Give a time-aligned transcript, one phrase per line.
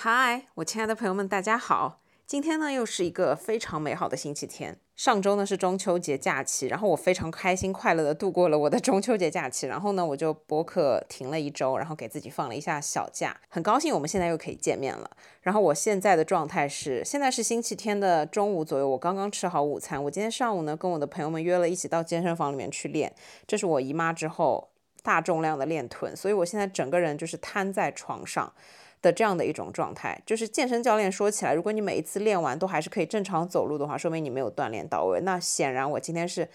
[0.00, 2.00] 嗨，我亲爱的朋友们，大家好！
[2.24, 4.78] 今天呢，又是一个非常美好的星期天。
[4.94, 9.66] 上周呢是中秋节假期，然后我非常开心快乐的度过了我的中秋节假期。
[9.66, 15.10] 然后呢，我就播客停了一周，然后给自己放了一下小假，很高兴我们现在又可以见面了。
[15.42, 20.00] 然后我现在的状态是，现在是星期天的中午左右，我刚刚吃好午餐。
[20.04, 23.12] 我今天上午呢跟我的朋友们约了一起到健身房里面去练，
[23.48, 24.68] 这是我姨妈之后
[25.02, 28.52] 大重量的练臀，所以我现在整个人就是瘫在床上。
[29.00, 35.20] 的这样的一种状态，就是健身教练说起来，如果你每一次练完都还是可以正常走路的话，说明你没有锻炼到位。
[35.20, 36.48] 那显然我今天是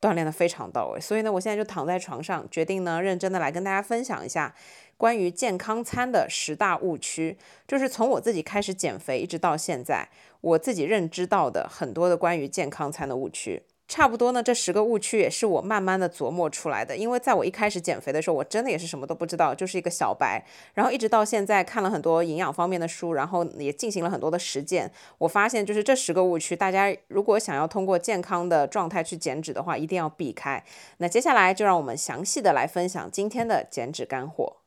[0.00, 4.54] 锻炼的非常到位，所以呢，我现在就躺在床上，决定呢认真的来跟大家分享一下
[4.96, 7.36] 关于健康餐的十大误区，
[7.68, 10.08] 就是从我自己开始减肥一直到现在，
[10.40, 13.62] 我自己认知到的很多的关于健康餐的误区。
[13.90, 16.96] 差不多呢，这十个误区也是我慢慢的琢磨出来的。
[16.96, 20.40] 因为在我一开始减肥的时候，我真的也是什么都不知道，就是一个小白。
[20.74, 24.88] 然后一直到现在看了很多营养方面的书，然后也进行了很多的实践。
[25.18, 30.62] 我发现就是这十个误区，大家如果想要通过健康的状态去减脂的话，一定要避开。
[30.98, 34.59] 那接下来就让我们详细的来分享今天的减脂干货。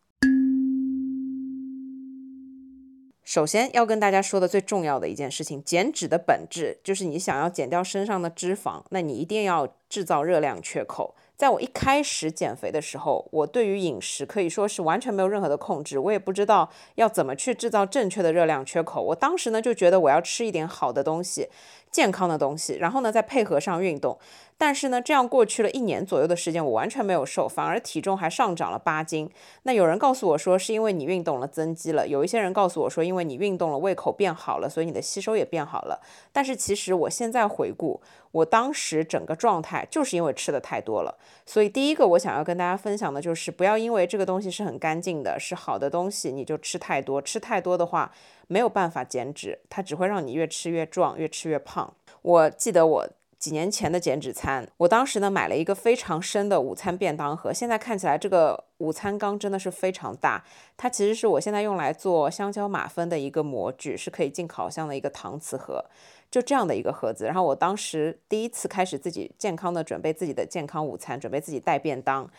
[3.23, 11.15] 首先要跟大家说的最重要的一件事情，减脂的本质就是你想要减掉身上的脂肪，那你一定要制造热量缺口。
[11.35, 19.02] 在我一开始减肥的时候，我对于饮食可以说是完全没有任何的控制，我也不知道要怎么去制造正确的热量缺口。
[19.02, 21.49] 我当时呢就觉得我要吃一点好的东西。
[21.91, 24.17] 健康的东西，然后呢，再配合上运动，
[24.66, 29.30] 但是呢，这样过去了一年左右的时间，我完全没有瘦，反而体重还上涨了八斤。
[29.64, 36.00] 那有人告诉我说，是因为你运动了增肌了；有一些人告诉我说，因为你运动了胃口变好了，所以你的吸收也变好了。
[36.31, 41.14] 但是其实我现在回顾，我当时整个状态就是因为吃的太多了。
[41.45, 47.22] 所以第一个我想要跟大家分享的就是，不要因为这个东西是很干净的，是好的东西，你就吃太多。
[47.22, 48.14] 吃太多的话，
[48.48, 51.93] 没有办法减脂，它只会让你越吃越壮，越吃越胖。
[52.21, 53.10] 我记得我
[53.43, 60.42] 几年前的减脂餐，我当时呢买了一个非常深的午餐便当盒，现在看起来这个午餐缸真的是非常大，
[60.77, 65.83] 它其实是我现在用来做香蕉马芬的一个模具，是可以进烤箱的一个搪瓷盒，
[66.31, 67.26] 就这样的一个盒子。
[67.26, 72.30] 然后我当时第一次开始自己健康的准备自己的健康午餐，准备自己带便当。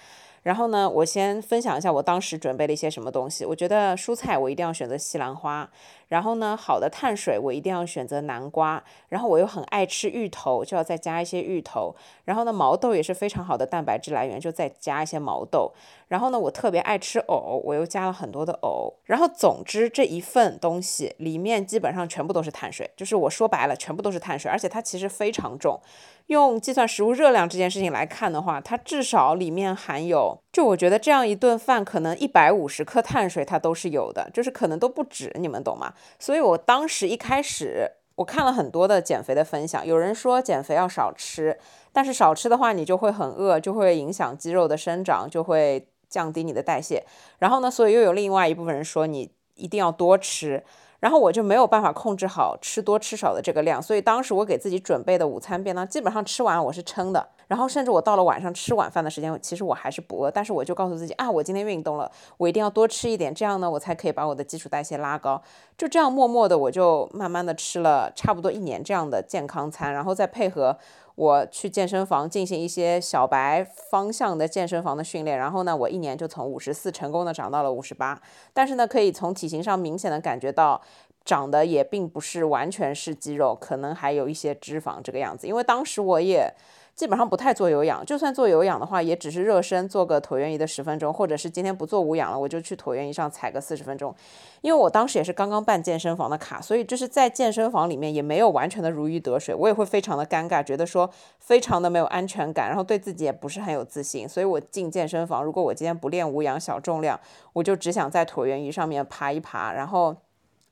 [0.43, 3.47] 然后呢，我先分享一下我当时准备了一些什么东西。
[3.47, 5.71] 我觉得蔬菜我一定要选择西兰花，
[6.09, 11.95] 然后呢，好的碳水我一定要选择南瓜，然后我又很爱吃芋头，就要再加一些芋头。
[12.25, 15.73] 然后呢，毛豆也是非常好的蛋白质来源，就再加一些毛豆。
[16.09, 18.93] 然后呢，我特别爱吃藕，我又加了很多的藕。
[19.05, 25.81] 然后总之这一份东西里面基本上全部都是碳水，就是我说白了全部都是碳水，而且它其实非常重。
[26.27, 35.93] 用计算食物热量这件事情来看的话，它至少里面含有，就我觉得这样一顿饭可能一百五十克碳水它都是有的，就是可能都不止，你们懂吗？
[36.21, 41.59] 所以我当时一开始我看了很多的减肥的分享，有人说减肥要少吃，
[41.93, 47.05] 但是少吃的话你就会很饿，就会影响肌肉的生长，就会降低你的代谢。
[47.41, 50.63] 然后呢，所以又有另外一部分人说你一定要多吃。
[51.05, 65.43] 然后我就没有办法控制好吃多吃少的这个量，所以当时我给自己准备的午餐便当基本上吃完我是撑的，然后甚至我到了晚上吃晚饭的时间，其实我还是不饿，但是我就告诉自己啊，我今天运动了，我一定要多吃一点，这样呢我才可以把我的基础代谢拉高。
[65.77, 70.79] 就这样默默的我就慢慢的吃了差不多一年这样的健康餐，然后再配合。
[71.15, 78.21] 我去健身房进行一些小白方向的健身房的训练，然后呢，我一年就从五十四成功的长到了五十八，
[78.53, 80.81] 但是呢，可以从体型上明显的感觉到，
[81.25, 86.53] 长得也并不是完全是肌肉，可能还有一些脂肪这个样子，因为当时我也。
[86.95, 94.15] 基本上不太做有氧，就算做有氧的话，也只是热身，做个椭圆仪的十分钟，或者是今天不做无氧了，我就去椭圆仪上踩个四十分钟。
[94.61, 101.11] 因为我当时也是刚刚办健身房的卡，所以就是在健身房里面也没有完全的如鱼得水，我也会非常的尴尬，觉得说
[101.41, 104.29] 非常的没有安全感，然后对自己也不是很有自信。
[104.29, 107.19] 所以我进健身房，如果我今天不练无氧小重量，
[107.55, 110.15] 我就只想在椭圆仪上面爬一爬，然后。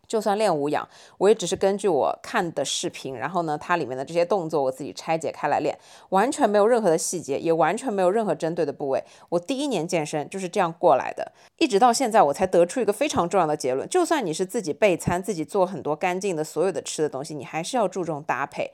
[0.08, 5.78] 就算练无氧，我也只是根据我看的视频，然后呢，它里面的这些动作我自己拆解开来练，
[6.10, 9.02] 完全没有任何的细节，也完全没有任何针对的部位。
[9.30, 18.72] 我第一年健身就是这样过来的，一直到现在我才得出一个非常重要的结论：就算你是自己备餐，自己做很多干净的所有的吃的东西，你还是要注重搭配。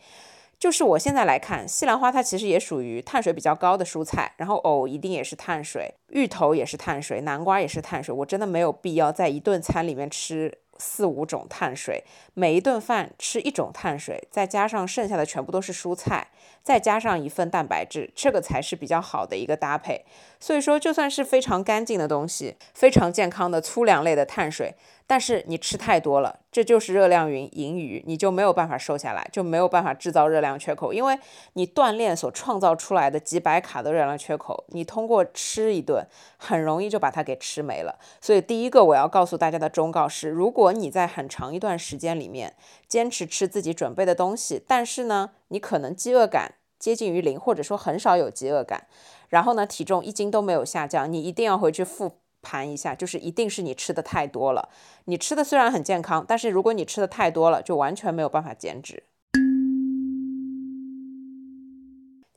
[0.59, 8.13] 就是我现在来看，西兰花它其实也属于碳水比较高的蔬菜，然后藕一定也是碳水，芋头也是碳水，南瓜也是碳水。
[8.13, 10.59] 我真的没有必要在一顿餐里面吃。
[10.79, 12.05] 四五种碳水，
[12.35, 16.29] 每一顿饭吃一种碳水，再加上剩下的全部都是蔬菜，
[16.63, 20.05] 再加上一份蛋白质，这个才是比较好的一个搭配。
[20.41, 24.75] 所以说，就算是非常干净的东西，非常健康的粗粮类的碳水，
[25.09, 31.19] 但是你吃太多了，这就是热量云盈余，你就没有办法瘦下来，就没有办法制造热量缺口，因为
[31.55, 36.07] 你锻炼所创造出来的几百卡的热量缺口，你通过吃一顿
[36.37, 37.99] 很容易就把它给吃没了。
[38.21, 42.55] 所以第一个我要告诉大家的忠告是：如果你在很长一段时间里面
[42.87, 48.87] 坚持吃自己准备的东西，但是呢，你可能饥饿感接近于零，或者说很少有饥饿感，
[49.31, 52.13] 然后呢，体重一斤都没有下降，你一定要回去复。
[52.49, 54.71] 谈一下，就是一定是你吃的太多了。
[55.05, 59.03] 你吃的虽然很健康，但是如果你吃的太多了，就完全没有办法减脂。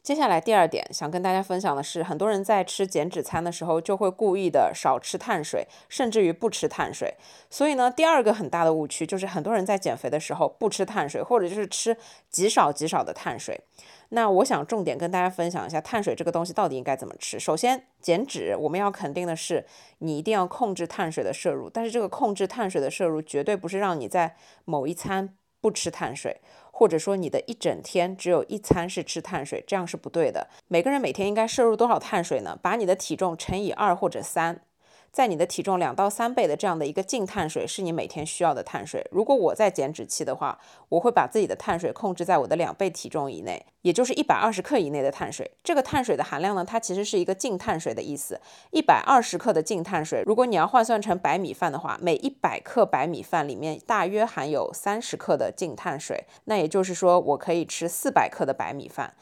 [0.04, 7.16] 接下来第二点想跟大家分享的是，很多人在吃减脂餐的时候就会故意的少吃碳水，甚至于不吃碳水。
[7.52, 11.96] 所以呢，第二个很大的误区就是很多人在减肥的时候不吃碳水，或者就是吃
[12.32, 13.62] 极少极少的碳水。
[14.10, 17.40] 那我想重点跟大家分享一下碳水这个东西到底应该怎么吃。
[17.40, 19.64] 首先，减脂我们要肯定的是，
[20.00, 21.70] 你一定要控制碳水的摄入。
[21.70, 26.42] 但是这个控制碳水的摄入，绝对不是让你在某一餐不吃碳水，
[26.82, 30.48] 或者说你的一整天只有一餐是吃碳水，这样是不对的。
[30.68, 32.58] 每个人每天应该摄入多少碳水呢？
[32.60, 34.62] 把你的体重乘以二或者三。
[35.12, 39.06] 在你的体重两到三倍的这样的一个净碳水是你每天需要的碳水。
[39.12, 45.52] 如果我在减脂期的话，我会把自己的碳水控制在我的两倍体重以内，也就是一百二十克以内的碳水。
[45.62, 48.40] 这个碳水的含量呢，它其实是一个净碳水的意思。
[48.72, 56.24] 一百二十克的净碳水，如果你要换算成白米饭的话，每一百克白米饭里面大约含有三十克的净碳水。
[56.46, 59.14] 那也就是说，我可以吃四百克的白米饭。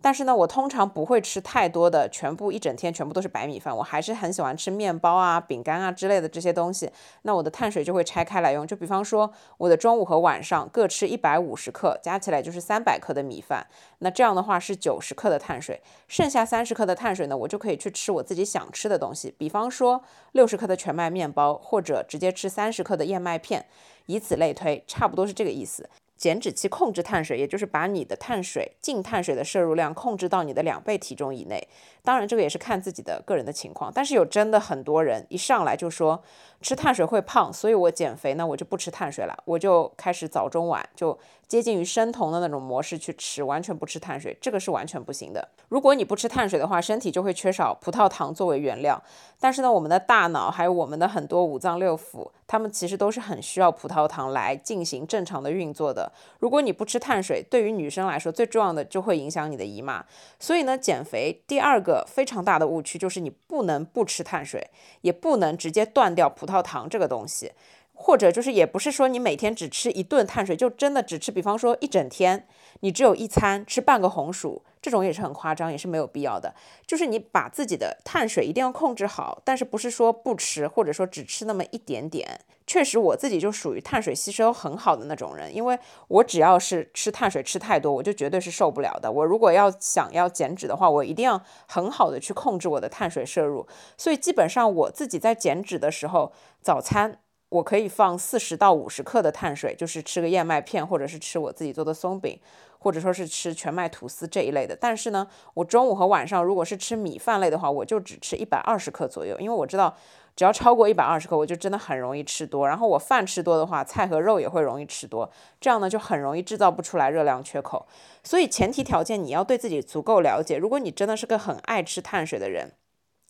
[0.00, 3.76] 但是呢，我通常不会吃太多的，全部一整天全部都是白米饭。
[3.76, 6.88] 我还是很喜欢吃面包啊、饼干啊之类的这些东西。
[7.22, 13.66] 那我的碳水就会拆开来用，就比方说我的中午和晚上各吃一百五十克，加起来就是三百克的米饭。
[13.98, 20.00] 那这样的话是九十克的碳水，剩下三十克的碳水呢，我就可以去吃我自己想吃的东西，比方说
[20.30, 23.66] 六十克的全麦面包，或者直接吃三十克的燕麦片，
[24.06, 25.90] 以此类推，差不多是这个意思。
[26.18, 31.66] 减脂期控制碳水，也就是把你的碳水净碳水的摄入量控制到你的两倍体重以内。
[32.08, 33.92] 当然，这个也是看自己的个人的情况。
[33.94, 36.18] 但是有真的很多人一上来就说
[36.62, 45.46] 吃碳水会胖，所以我减肥呢，我就不吃碳水了，我就开始早中晚就接近于生酮的那种模式去吃，完全不吃碳水，这个是完全不行的。
[45.68, 49.02] 如果你不吃碳水的话，身体就会缺少葡萄糖作为原料。
[49.38, 56.10] 但是呢，我们的大脑还有我们的很多五脏六腑，它们其实都是很需要葡萄糖来进行正常的运作的。
[56.40, 60.04] 如果你不吃碳水，对于女生来说，最重要的就会影响你的姨妈。
[60.40, 67.52] 所以呢，减肥第二个非常大的误区就是你不能不吃碳水，也不能直接断掉葡萄糖这个东西。
[68.00, 72.46] 或者就是也不是说你每天只吃一顿碳水，就真的只吃，比方说一整天
[72.80, 76.54] 你只有一餐吃半个红薯，这种也是很夸张，也是没有必要的。
[76.86, 82.40] 就是你把自己的碳水一定要控制好，但是不是说不吃，或者说只吃那么一点点。
[82.66, 85.78] 确实我自己就属于碳水吸收很好的那种人，因为
[86.08, 89.10] 我只要是吃碳水吃太多，我就绝对是受不了的。
[89.10, 93.66] 我如果要想要减脂的话，我一定要很好的去控制我的碳水摄入。
[93.96, 97.20] 所以基本上我自己在减脂的时候，早餐。
[97.50, 102.38] 我可以放四十到五十克的碳水，就是吃个燕麦片，或者是吃我自己做的松饼，
[102.78, 104.76] 或者说是吃全麦吐司这一类的。
[104.80, 109.96] 但是呢，我中午和晚上如果是吃米饭类的话，我就只吃一百二十克左右，因为我知道
[110.36, 112.66] 只要超过一百二十克，我就真的很容易吃多。
[112.68, 117.86] 然后我饭吃多的话，菜和肉也会容易吃多，这样呢就很容易制造不出来热量缺口。
[118.22, 120.56] 所以前提条件你要对自己足够了解。
[120.56, 122.72] 如果你真的是个很爱吃碳水的人，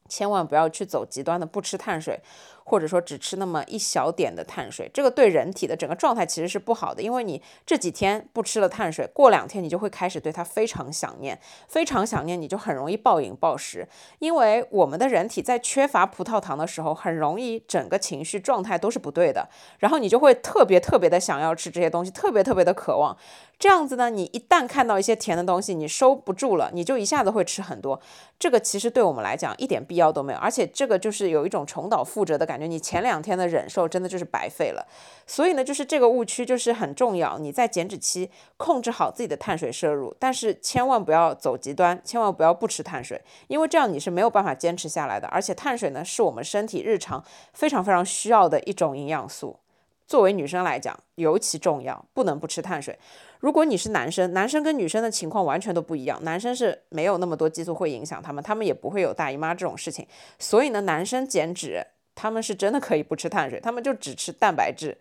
[0.08, 2.20] 千万不要去走极端的不吃碳水。
[2.68, 13.88] 或者说只吃那么一小点的碳水，这个对人体的整个状态其实是不好的，因为你这几天不吃了碳水，过两天你就会开始对它非常想念，非常想念，你就很容易暴饮暴食。
[14.18, 19.48] 因为我们的人体在缺乏葡萄糖的时候，很容易整个情绪状态都是不对的，
[19.78, 23.16] 然后你就会特别特别的想要吃这些东西，特别特别的渴望。
[23.58, 28.00] 这样子呢，你一旦看到一些甜的东西，你收不住了，你就一下子会吃很多。
[28.38, 32.57] 这个其实对我们来讲一点必要都没有，而且这个就是有一种重蹈覆辙的感觉。
[32.58, 34.84] 感觉你前两天的忍受真的就是白费了。
[35.26, 37.38] 所以呢，就是这个误区就是很重要。
[37.38, 45.28] 你在减脂期控制好自己的碳水摄入，但是千万不要走极端，千万不要不吃碳水，因为这样你是没有办法坚持下来的。
[45.28, 47.22] 而且碳水呢，是我们身体日常
[47.52, 49.60] 非常非常需要的一种营养素。
[50.06, 52.98] 作为女生来讲，尤其重要，不能不吃碳水。
[53.40, 56.18] 如果你是男生，男生跟女生的情况完全都不一样。
[56.24, 60.08] 男生是没有那么多激素会影响他们，他们也不会有大姨妈这种事情。
[60.38, 61.86] 所以呢，男生减脂，
[62.18, 64.98] 他们是真的可以不吃碳水，他们就只吃蛋白质。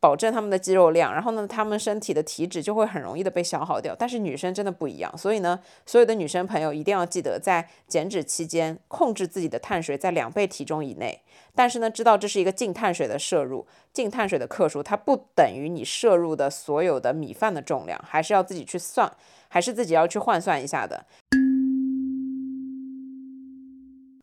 [0.00, 3.94] 保证他们的肌肉量，然后呢，他们身体的体脂就会很容易的被消耗掉。
[3.96, 11.20] 但是女生真的不一样，所以呢，所有的女生朋友一定要记得，在减脂期间控制自己的碳水在两倍体重以内。
[11.54, 19.12] 但是呢，知道这是一个净碳水的摄入，净碳水的克数，它不等于你摄入的所有的米饭的重量，还是要自己去算，
[19.46, 21.06] 还是自己要去换算一下的。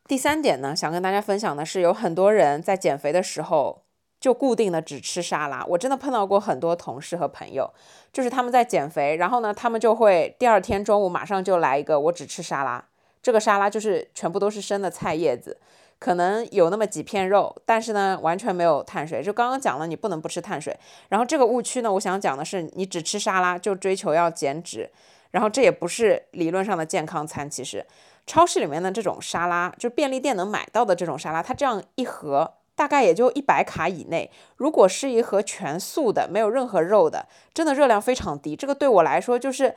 [0.10, 3.84] 第三点呢，想跟大家分享的是，有很多人在减肥的时候。
[4.20, 7.74] 就固定的只吃沙拉，我真的碰到过很多同事和朋友，
[8.12, 12.84] 就是他们在减肥，然后呢，他们就会第二天中午马上就来一个我只吃沙拉，
[13.24, 15.58] 这个沙拉就是全部都是生的菜叶子，
[16.00, 19.24] 可能有那么几片肉，但是呢完全没有碳水。
[19.24, 20.78] 就刚刚讲了，你不能不吃碳水。
[21.08, 24.92] 然后这个误区呢，我想讲的是，你只吃沙拉就追求要减脂，
[25.32, 27.50] 然后这也不是理论上的健康餐。
[27.50, 27.86] 其实
[28.30, 32.54] 超市里面的这种沙拉，就便利店能买到的这种沙拉，它这样一盒。
[32.76, 34.30] 大概也就一百卡以内。
[34.56, 38.56] 如果是一盒全素的，没有任何肉的，真的热量非常低。
[38.56, 39.76] 这个对我来说，就是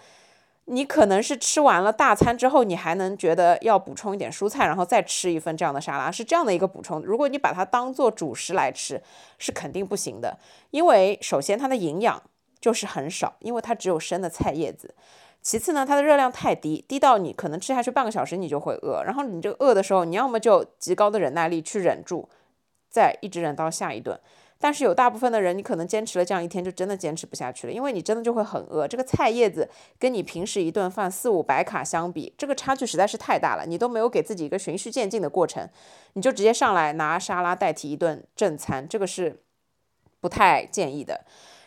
[0.66, 7.00] 你可能是吃完了大餐之后，你还能觉得要补充一点蔬菜，然后再吃一份这样的沙拉，是这样的一个补充。
[7.00, 9.02] 如果你把它当做主食来吃，
[9.38, 10.38] 是肯定不行的。
[10.71, 12.23] 因为首先它的营养
[12.61, 14.94] 就是很少，因为它只有生的菜叶子。
[15.42, 19.02] 其次呢，它的热量太低，低到你可能吃下去半个小时你就会饿。
[19.04, 22.28] 然后你这个饿的时候，你要么就极高的忍耐力去忍住。
[22.88, 24.20] 再一直忍到下一顿，
[24.58, 28.87] 但是有大部分的人，你可能坚持了这样一天，就真的坚持不下去了，因为你真的就会很饿。
[28.87, 29.66] 这个菜叶子
[29.99, 35.66] 跟你平时一顿饭四五百卡相比，这个差距实在是太大了，你都没有给自己一个循序渐进的过程，
[36.12, 39.42] 你就直接上来拿沙拉代替一顿正餐，这个是
[40.20, 41.25] 不太建议的。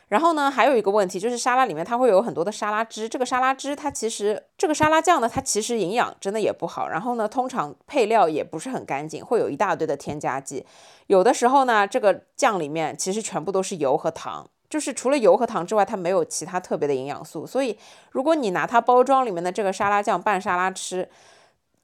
[0.07, 6.87] 然后呢，还有一个问题就是沙拉里面它会有很多的沙拉汁，这个沙拉汁它其实这个沙拉酱呢，它其实营养真的也不好。
[6.87, 10.65] 然后呢，通常配料也不是很干净，会有一大堆的添加剂。
[11.07, 17.47] 有的时候呢，这个酱里面其实全部都是油和糖，就是除了油和糖之外，它没有其他特别的营养素。
[17.47, 17.77] 所以
[18.11, 21.09] 如果你拿它包装里面的这个沙拉酱拌沙拉吃，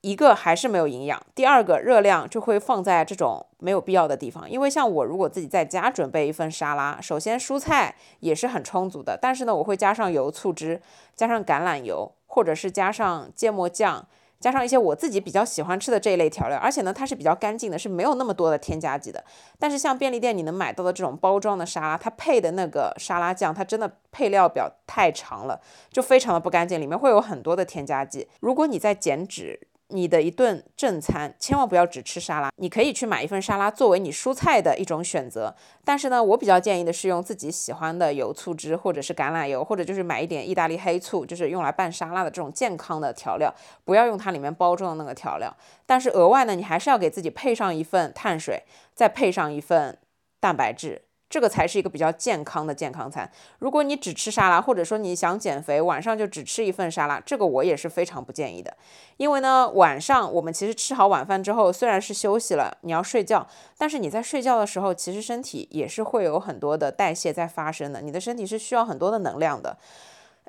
[0.01, 4.49] 一个还是没有营养，第二个热量就会放在这种没有必要的地方。
[4.49, 10.81] 因为像我如果自己在家准备一份沙拉，首先蔬菜也是很充足的，但是呢，我会加上油醋汁，
[11.15, 14.07] 加上橄榄油，或者是加上芥末酱，
[14.39, 16.57] 加上一些我自己比较喜欢吃的这一类调料。
[16.57, 19.23] 而且呢，它是比较干净的，是没有那么多的添加剂的。
[19.59, 28.27] 但是像便利店你能买到的这种包装的沙拉，它配的那个沙拉酱，它真的配料表太长了，就非常的不干净，里面会有很多的添加剂。
[28.39, 35.53] 如果你在减脂，你的一顿正餐千万不要只吃沙拉，你可以去买一份沙拉作为你蔬菜的一种选择。
[35.83, 45.55] 但是呢，我比较建议的是用自己喜欢的油醋汁，或者是橄榄油，或者就是买一点意大利黑醋，就是用来拌沙拉的这种健康的调料，不要用它里面包装的那个调料。
[45.85, 49.97] 但是额外呢，你还是要给自己配上一份碳水，再配上一份
[50.39, 51.01] 蛋白质。
[51.31, 53.27] 这个才是一个比较健康的健康餐。
[53.59, 58.75] 如果你只吃沙拉，或者说你想减肥，晚上就只吃一份沙拉，这个我也是非常不建议的。
[59.15, 63.47] 因为呢，晚上我们其实吃好晚饭之后，虽然是休息了，你要睡觉，
[63.77, 69.77] 但是你在睡觉的时候，其实身体也是会有很多的代谢在发生的，你的身体是需要很多的能量的。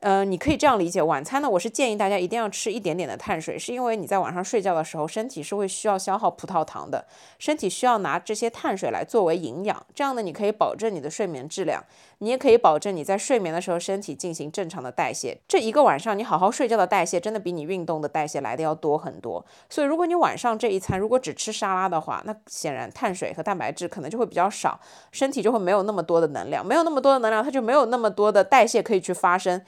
[0.02, 7.06] 呃，你可以这样理解，晚餐呢，我是建议大家一定要吃一点点的碳水，是因为你在晚上睡觉的时候，身体是会需要消耗葡萄糖的，
[7.38, 11.84] 身体需要拿这些碳水来作为营养，这样呢，你可以保证你的睡眠质量，
[12.18, 15.38] 你也可以保证你在睡眠的时候身体进行正常的代谢。
[15.46, 19.44] 这一个晚上你好好睡觉的代谢，真的比你运动的代谢来的要多很多。
[19.70, 24.80] 所以如果你晚上这一餐如果只吃沙拉的话，那显然碳水和蛋白质可能就会比较少，
[25.12, 29.62] 身体就会没有那么多的能量，没有那么多的能量，它就没有那么多的代谢可以去发生。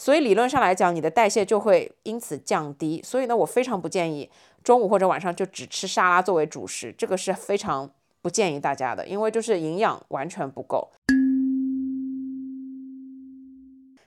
[0.00, 3.02] 所以理论上来讲，你的代谢就会因此降低。
[3.04, 4.30] 所以呢，我非常不建议
[4.64, 7.90] 中午或者晚上就只吃沙拉作为主食，这个是非常
[8.22, 10.90] 不建议大家的，因为就是营养完全不够。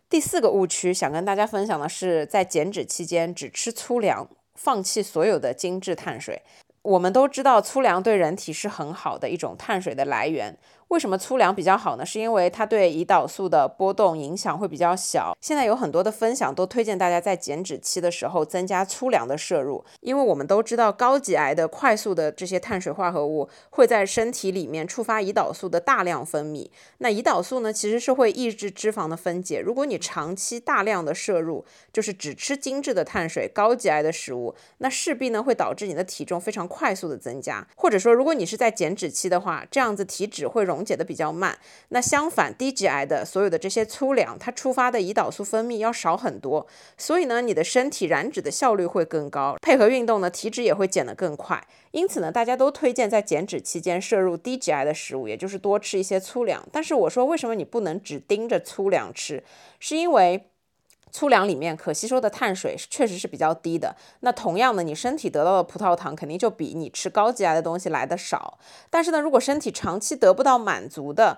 [0.09, 6.41] 第四个误区想跟大家分享的是，在减脂期间只吃粗粮，放弃所有的精致碳水。
[6.81, 10.57] 我们都知道粗粮对人体是很好的一种碳水的来源。
[10.93, 12.05] 为什么粗粮比较好呢？
[12.05, 15.35] 是因为它对胰岛素的波动影响会比较小。
[15.41, 26.69] 现在有很多的分享都推荐大家在减脂期的时候增加粗粮的摄入，因为我们都知道高级癌的快速的这些碳水化合物会在身体里面触发胰岛素的大量分泌。
[27.00, 29.59] 那胰岛素呢，其实是会抑制脂肪的分解。
[29.59, 37.67] 如果你长期大量的摄入，就是只吃精致的碳水、高级癌的食物，那势必呢会导致你的体重非常快速的增加。
[37.75, 40.82] 或者说，如果你是在减脂期的话，这样子体脂会容。
[40.83, 41.57] 溶解的比较慢。
[41.89, 51.65] 那相反，低 GI 的所有的这些粗粮，它触发的胰岛素分泌要少很多，所以呢，你的身体燃脂的效率会更高，配合运动呢，体脂也会减得更快。
[51.91, 56.67] 因此呢，大家都推荐在减脂期间摄入低 GI 的食物，也就是多吃一些粗粮。
[56.71, 59.41] 但是我说，为什么你不能只盯着粗粮吃？
[59.79, 60.49] 是因为
[61.13, 63.96] 粗粮里面可吸收的碳水确实是比较低的。
[64.20, 68.60] 那同样的，你身体得到的葡萄糖肯定就比你吃高 GI 的东西来的少。
[68.89, 71.38] 但是呢，如果身体长期得不到满足的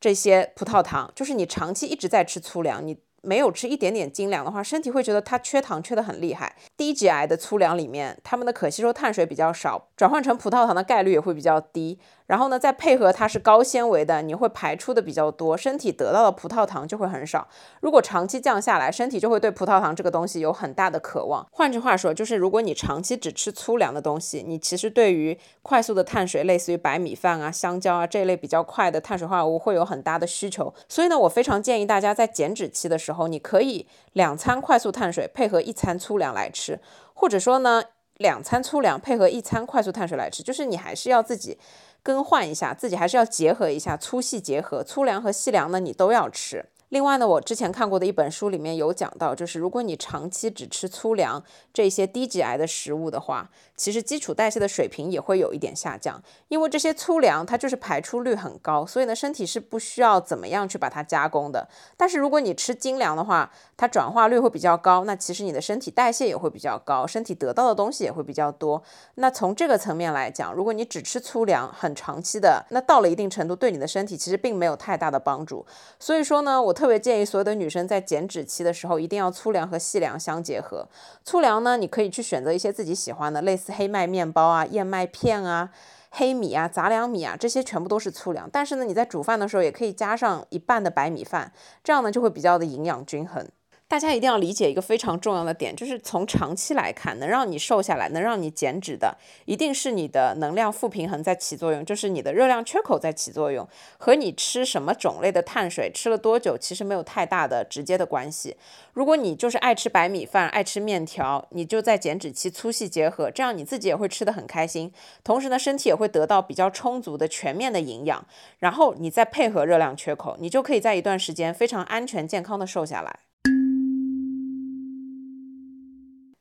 [0.00, 2.98] 这些葡萄糖，就是你长期一直在吃粗粮，你。
[3.22, 6.56] 没有吃一点点精粮的话，身体会觉得它缺糖缺得很厉害。
[6.74, 11.98] 低 GI 的粗粮里面，它们的可吸收碳水比较少，转换成葡萄糖的概率也会比较低。
[12.30, 17.48] 然后呢，再配合它是高纤维的，你会排出的比较多，身体得到的葡萄糖就会很少。
[17.80, 21.44] 如果长期降下来，身体就会对葡萄糖这个东西有很大的渴望。
[21.50, 30.72] 换句话说，就是如果你长期只吃粗粮的东西，你其实对于快速的碳水，类似于白米饭啊、香蕉啊这一类比较快的碳水化合物会有很大的需求。
[30.88, 36.78] 所以呢，我非常建议大家在减脂期的时候，你可以两餐快速碳水配合一餐粗粮来吃，
[37.12, 37.82] 或者说呢，
[38.18, 41.58] 两餐粗粮配合一餐快速碳水来吃，就是你还是要自己。
[42.02, 46.66] 更换一下，自己还是要结合一下粗细结合，粗粮和细粮呢，你都要吃。
[46.90, 51.42] 另外呢，我之前看过的一本书里面有讲到，就是如果你长期只吃粗粮
[51.72, 61.68] 这些低 GI 的食物的话，其实基础代谢的水平也会有一点下降，因为这些粗粮它就是排出率很高，所以呢，身体是不需要怎么样去把它加工的。
[61.96, 68.82] 但是如果你吃精粮的话，它转化率会比较高，那其实你的身体代谢也会比较高，身体得到的东西也会比较多。
[69.14, 75.64] 那从这个层面来讲，如果你只吃粗粮很长期的，那到了一定程度，对你的身体其实并没有太大的帮助。
[76.00, 76.74] 所以说呢，我。
[76.80, 80.88] 特别建议所有的女生在减脂期的时候，一定要粗粮和细粮相结合。
[81.22, 85.68] 粗粮呢，你可以去选择一些自己喜欢的，类似黑麦面包啊、燕麦片啊、
[86.08, 88.48] 黑米啊、杂粮米啊，这些全部都是粗粮。
[88.50, 91.52] 但是呢，你在煮饭的时候也可以加上一半的白米饭，
[91.84, 93.46] 这样呢就会比较的营养均衡。
[93.90, 103.68] 大家一定要理解一个非常重要的点，就是从长期来看，能让你瘦下来、能让你减脂的，一定是你的能量负平衡在起作用，就是你的热量缺口在起作用，
[103.98, 108.56] 和你吃什么种类的碳水、吃了多久，其实没有太大的直接的关系。
[108.92, 114.92] 如果你就是爱吃白米饭、爱吃面条，你就在减脂期粗细结合，这样你自己也会吃得很开心，
[115.24, 118.24] 同时呢，身体也会得到比较充足的全面的营养，
[118.60, 123.18] 然后你再配合热量缺口，你就可以在一段时间非常安全健康的瘦下来。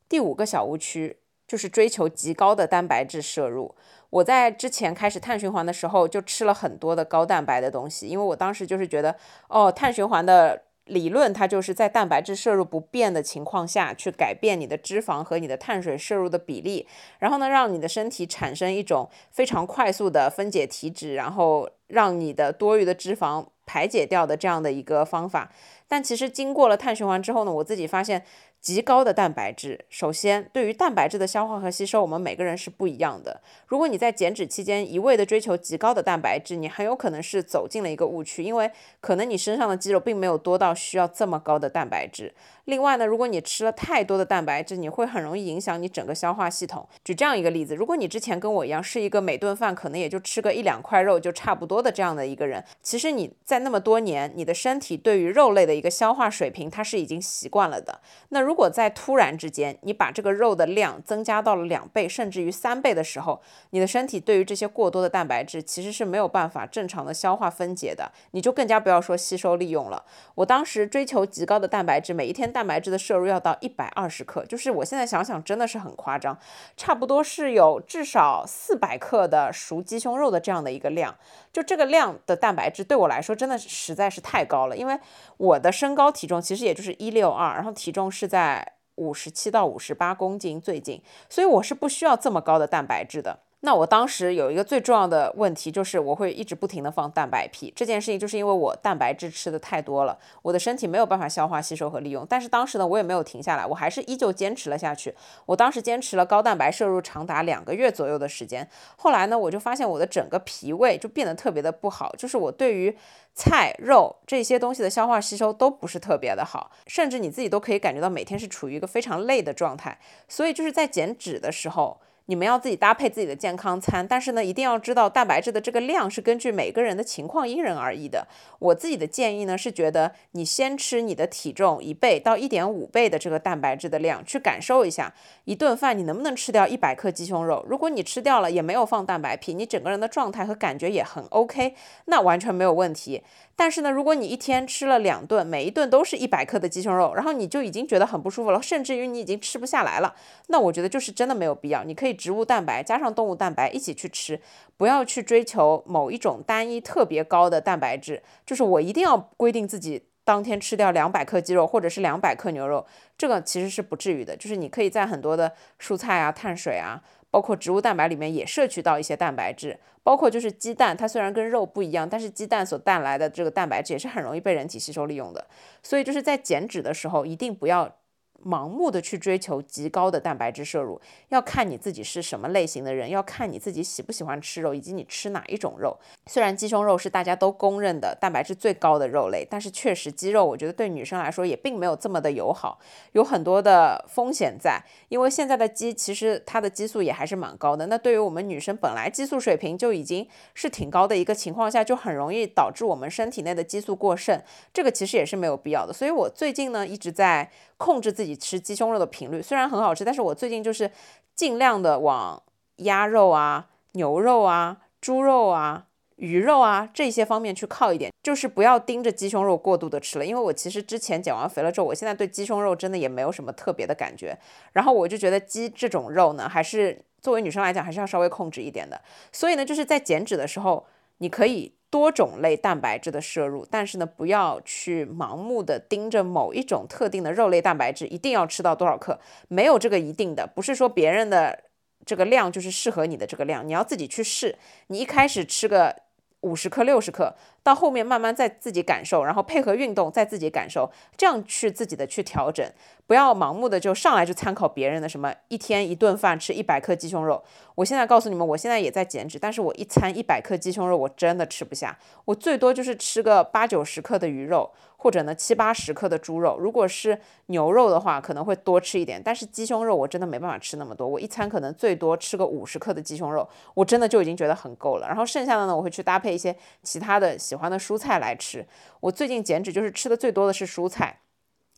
[0.10, 1.17] 第五个小误区
[1.48, 3.74] 就是追求极高的蛋白质摄入。
[4.10, 9.15] 我在之前开始碳循环的时候，就吃了很多的高蛋白的东西，因为我当时就是觉得，
[9.48, 16.88] 哦，碳循环的理论它就是在蛋白质摄入不变的情况下去改变你的脂肪和你的碳水摄入的比例，
[17.19, 25.52] 然后呢，让你的身体产生一种非常快速的分解体脂，然后让你的多余的脂肪排解掉的这样的一个方法。
[25.88, 28.26] 但其实经过了碳循环之后呢，我自己发现。
[28.62, 33.41] 极高的蛋白质，首先对于蛋白质的消化和吸收，我们每个人是不一样的。
[33.67, 38.69] 如果你在减脂期间一味的追求极高的蛋白质，你很有可能是走进了一个误区，因为
[39.00, 42.34] 可能你身上的肌肉并没有多到需要这么高的蛋白质。
[42.65, 46.88] 另外呢，如果你吃了太多的蛋白质，你会很容易影响你整个消化系统。
[47.04, 58.02] 举这样一个例子，如果你之前跟我一样是一个每顿饭可能也就吃个一两块肉就差不多的这样的一个人，其实你在那么多年，你的身体对于肉类的一个消化水平，它是已经习惯了的。
[58.30, 70.04] 那如如果在突然之间，你把这个肉的量增加到了两倍甚至于三倍的时候，你的身体对于这些过多的蛋白质其实是没有办法正常的消化分解的，你就更加不要说吸收利用了。
[70.34, 72.50] 我当时追求极高的蛋白质，每一天。
[72.52, 76.36] 蛋白质的摄入要到一百二十克，就是我现在想想真的是很夸张，
[76.76, 81.16] 差不多是有至少四百克的熟鸡胸肉的这样的一个量，
[81.54, 84.98] 就这个量的蛋白质对我来说真的实在是太高了，因为
[85.38, 93.38] 我的身高体重其实也就是一六二，然后体重是在在五十七到五十八公斤最近，所以我是不需要这么高的蛋白质的。
[93.62, 97.74] 那我当时有一个最重要的问题，就是我会一直不停的放蛋白皮。
[97.76, 102.26] 这件事情就是因为我蛋白质吃的太多了，我的身体没有办法消化吸收和利用。
[102.30, 105.13] 但是当时呢，我也没有停下来，我还是依旧坚持了下去。
[105.45, 108.65] 我当时坚持了高蛋白摄入长达两个月左右的时间。
[108.95, 112.98] 后来呢，我就发现我的整个脾胃就变得特别的不好，就是我对于
[113.36, 120.00] 菜肉这些东西的消化吸收都不是特别的好，甚至你自己都可以感觉到每天是处于一个非常累的状态。
[120.30, 122.00] 所以就是在减脂的时候。
[122.30, 128.28] 你们要自己搭配自己的健康餐，但是呢，一定要知道蛋白质的这个量是根据每个人的情况因人而异的。
[128.60, 135.12] 我自己的建议呢是觉得你先吃你的体重一倍到一点五倍的这个蛋白质的量，去感受一下
[135.46, 137.65] 一顿饭你能不能吃掉一百克鸡胸肉。
[137.68, 141.74] 如果你吃掉了也没有放蛋白皮，你整个人的状态和感觉也很 OK，
[142.06, 143.24] 那完全没有问题。
[143.60, 150.15] 但是呢，如果你一天吃了两顿，每一顿都是一百克的鸡胸肉，然后你就已经觉得很不舒服了，甚至于你已经吃不下来了，
[150.48, 151.84] 那我觉得就是真的没有必要。
[151.84, 154.39] 你可以植物蛋白加上动物蛋白一起去吃，
[154.78, 158.24] 不要去追求某一种单一特别高的蛋白质。
[158.45, 162.86] 就是我一定要规定自己当天吃掉两百克鸡肉或者是两百克牛肉，
[163.17, 164.38] 这个其实是不至于的。
[164.38, 167.04] 就是你可以在很多的蔬菜啊、碳水啊。
[167.32, 175.48] 包括植物蛋白里面也摄取到一些蛋白质，包括就是鸡蛋，它虽然跟肉不一样，但是鸡蛋所带来的这个蛋白质也是很容易被人体吸收利用的。
[175.84, 177.96] 所以就是在减脂的时候，一定不要。
[178.45, 180.99] 盲目的去追求极高的蛋白质摄入，
[181.30, 185.97] 要看你自己是什么类型的人，要看你自己喜不喜欢吃肉，以及你吃哪一种肉。
[186.28, 192.80] 虽然鸡胸肉是大家都公认的蛋白质最高的肉类，但是确实鸡肉我觉得对女生来说也并没有这么的友好，
[193.12, 194.82] 有很多的风险在。
[195.10, 204.41] 因为现在的鸡其实它的激素也还是蛮高的，那对于我们女生本来激素水平就已经是挺高的一个情况下，就很容易导致我们身体内的激素过剩，
[204.73, 205.91] 这个其实也是没有必要的。
[205.91, 207.49] 所以我最近呢一直在。
[207.80, 210.92] 控制自己吃鸡胸肉的频率，虽然很好吃，但是我最近就是
[211.34, 212.44] 尽量的往
[212.76, 215.88] 鸭肉啊、牛肉啊、猪肉啊、
[216.18, 220.26] 鱼肉啊这些方面去靠一点，就是不要盯着鸡胸肉过度的吃了。
[220.26, 224.38] 因为我其实之前减完肥了之后，我现在对鸡胸肉真的也没有什么特别的感觉。
[224.74, 229.02] 然后我就觉得鸡这种肉呢，还是作为女生来讲，还是要稍微控制一点的。
[229.32, 230.86] 所以呢，就是在减脂的时候，
[231.20, 231.79] 你可以。
[231.89, 241.63] 多种类蛋白质的摄入，但是呢，不要去盲目的盯着某一种特定的肉类蛋白质，一定要吃到多少克，没有这个一定的，不是说别人的
[242.06, 244.56] 这个量就是适合你的这个量，你要自己去试。
[244.88, 245.95] 你一开始吃个
[246.41, 247.36] 五十克、六十克。
[247.63, 252.65] 到后面慢慢再自己感受，然后配合运动再自己感受，这样去自己的去调整，
[253.06, 257.43] 不要盲目的就上来就参考别人的什么一天一顿饭吃一百克鸡胸肉。
[257.76, 266.58] 我现在告诉你们，我现在也在减脂，但是我一餐一百克鸡胸肉我真的吃不下，我最多就是吃个八九十克的鱼肉，或者呢七八十克的猪肉。
[266.60, 275.08] 如果是牛肉的话，可能会多吃一点，但是鸡胸肉我真的没办法吃那么多，我一餐可能最多吃个五十克的鸡胸肉，我真的就已经觉得很够了。
[275.08, 278.68] 然后剩下的呢，我会去搭配一些其他的喜欢的蔬菜来吃。
[279.00, 281.22] 我最近减脂就是吃的最多的是蔬菜，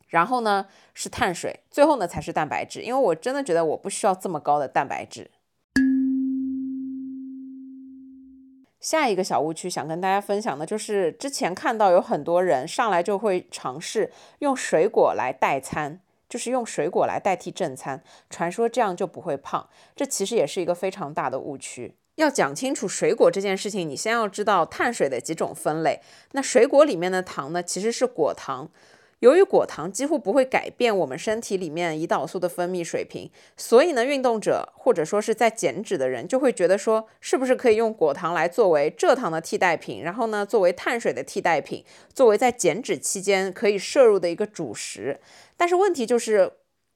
[0.10, 2.82] 然后呢是碳水，最后呢才是蛋白质。
[2.82, 5.32] 因为我真的觉得我不需要这么高的蛋白质。
[8.82, 19.70] 下一个小误区想跟大家分享的就是，之前看到有很多人上来就会尝试用水果来代餐，就是用水果来代替正餐，传说这样就不会胖。
[19.96, 21.96] 这其实也是一个非常大的误区。
[22.22, 26.00] 要讲清楚水果这件事情，你先要知道碳水的几种分类。
[26.34, 28.70] 那水果里面的糖呢，其实是果糖。
[29.20, 45.20] 由于果糖几乎不会改变我们身体里面胰岛素的分泌水平，所以呢，运动者或者说是在减脂的人就会觉得说，是不是可以用果糖来作为蔗糖的替代品，然后呢，作为碳水的替代品，作为在减脂期间可以摄入的一个主食。
[45.58, 46.54] 但是问题就是。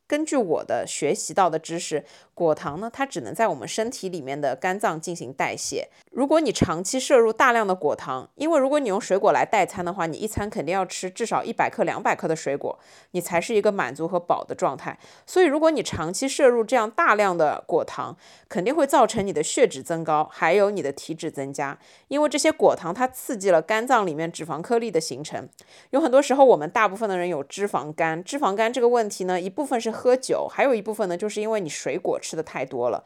[0.07, 5.89] 根据我的学习到的知识，果糖呢，它只能在我们身体里面的肝脏进行代谢。
[6.11, 12.77] 如果你长期摄入大量的果糖，因为如果你用水果来代餐的话，你一餐肯定要吃至少一百克、两百克的水果，
[13.11, 14.97] 你才是一个满足和饱的状态。
[15.25, 18.15] 所以，如果你长期摄入这样大量的果糖，
[18.47, 21.77] 肯定会造成你的血脂增高，还有你的体脂增加。
[22.09, 25.49] 因为这些果糖它刺激了肝脏里面脂肪颗粒的形成。
[25.89, 29.94] 有很多时候，我们大部分的人有脂肪肝，脂肪肝这个问题呢，一部分是。
[29.95, 33.03] 喝酒还有一部分呢，就是因为你水果吃的太多了，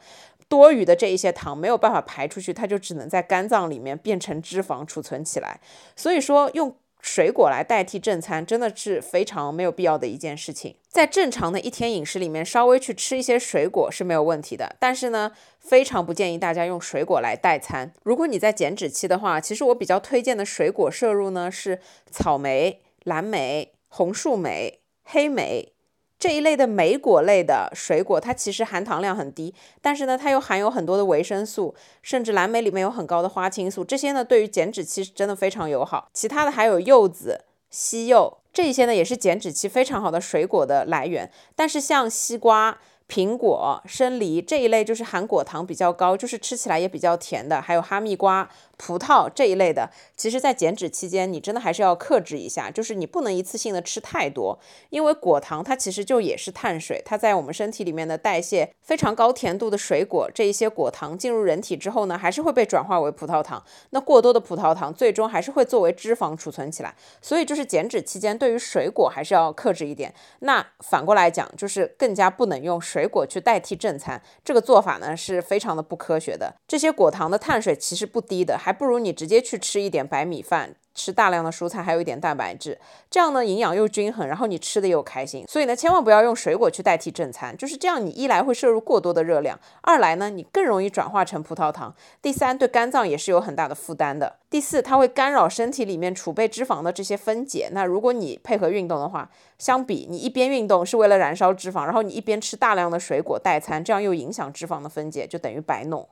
[0.48, 5.60] 多余的这一些糖没有办法排出去，它就只能在肝脏里面变成脂肪储存起来。
[5.94, 10.76] 所以说，用水果来代替正餐，真的是非常没有必要的一件事情。
[10.88, 17.92] 在正常的一天饮食里面，稍微去吃一些水果是没有问题的，但是呢，非常不建议大家用水果来代餐。
[18.02, 25.72] 如果你在减脂期的话，其实我比较推荐的水果摄入呢是草莓、蓝莓、红树莓、黑莓。
[26.20, 36.10] 这一类的莓果类的水果，它其实含糖量很低，但是呢，它又含有很多的维生素，甚至蓝莓里面有很高的花青素，这些呢，对于减脂期真的非常友好。
[36.12, 41.32] 其他的还有柚子、西柚，这些呢也是减脂期非常好的水果的来源。
[41.56, 42.78] 但是像西瓜、
[43.08, 48.46] 苹果、生梨这一类，就是含果糖比较高，就是吃起来也比较甜的，还有哈密瓜。
[48.80, 70.14] 葡萄这一类的，其实在减脂期间，你真的还是要克制一下，就是你不能一次性的吃太多，因为果糖它其实就也是碳水，它在我们身体里面的代谢非常高甜度的水果，这一些果糖进入人体之后呢，还是会被转化为葡萄糖，那过多的葡萄糖最终还是会作为脂肪储存起来，所以就是减脂期间对于水果还是要克制一点。
[70.38, 76.54] 那反过来讲，就是更加不能用水果去代替正餐，这个做法呢是非常的不科学的。
[76.66, 80.76] 这些果糖的碳水其实不低的，还还不如你直接去吃一点白米饭。
[80.92, 82.78] 吃大量的蔬菜，还有一点蛋白质，
[83.08, 85.44] 这样呢营养又均衡，然后你吃的又开心。
[85.48, 88.04] 所以呢，千万不要用水果去代替正餐，就是这样。
[88.04, 94.36] 你一来会摄入过多的热量，二来呢你更容易转化成葡萄糖，第三对肝脏也是有很大的负担的。
[94.50, 97.70] 第四，它会干扰身体里面储备脂肪的这些分解。
[97.72, 106.06] 那如果你配合运动的话，相比你一边运动是为了燃烧脂肪，然后你一边吃大量的水果代餐，这样又影响脂肪的分解，就等于白弄。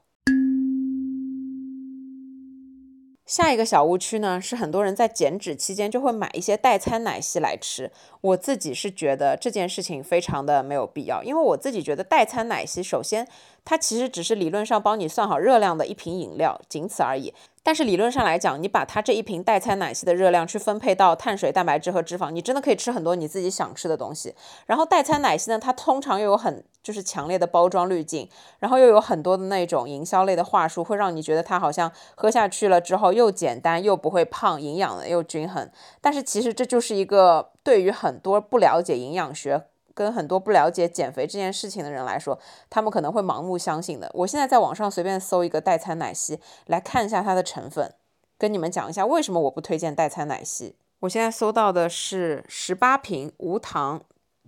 [3.28, 7.92] 下一个小误区呢，是很多人在减脂期间就会买一些代餐奶昔来吃。
[8.22, 13.28] 我自己是觉得这件事情非常的没有必要，因为我自己觉得代餐奶昔，首先
[13.66, 17.34] 它其实只是理论上帮你算好热量的一瓶饮料，仅此而已。
[17.68, 24.34] 但是理论上来讲，你把它这一瓶代餐奶昔的热量去分配到碳水、蛋白质和脂肪，你真的可以吃很多你自己想吃的东西。
[24.64, 28.26] 然后代餐奶昔呢，它通常又有很就是强烈的包装滤镜，
[28.58, 35.70] 然后又有很多的那种营销类的话术，会让你觉得它好像喝下去了之后又简单又不会胖，营养的又均衡。
[36.00, 39.64] 但是其实这就是一个对于很多不了解营养学。
[39.98, 42.38] 跟很多不了解减肥这件事情的人来说，
[42.70, 44.08] 他们可能会盲目相信的。
[44.14, 47.92] 我现在在网上随便搜一个代餐奶昔，来看一下它的成分，
[48.38, 50.76] 跟你们讲一下为什么我不推荐代餐奶昔。
[51.00, 54.00] 我现在搜到的是十八瓶无糖、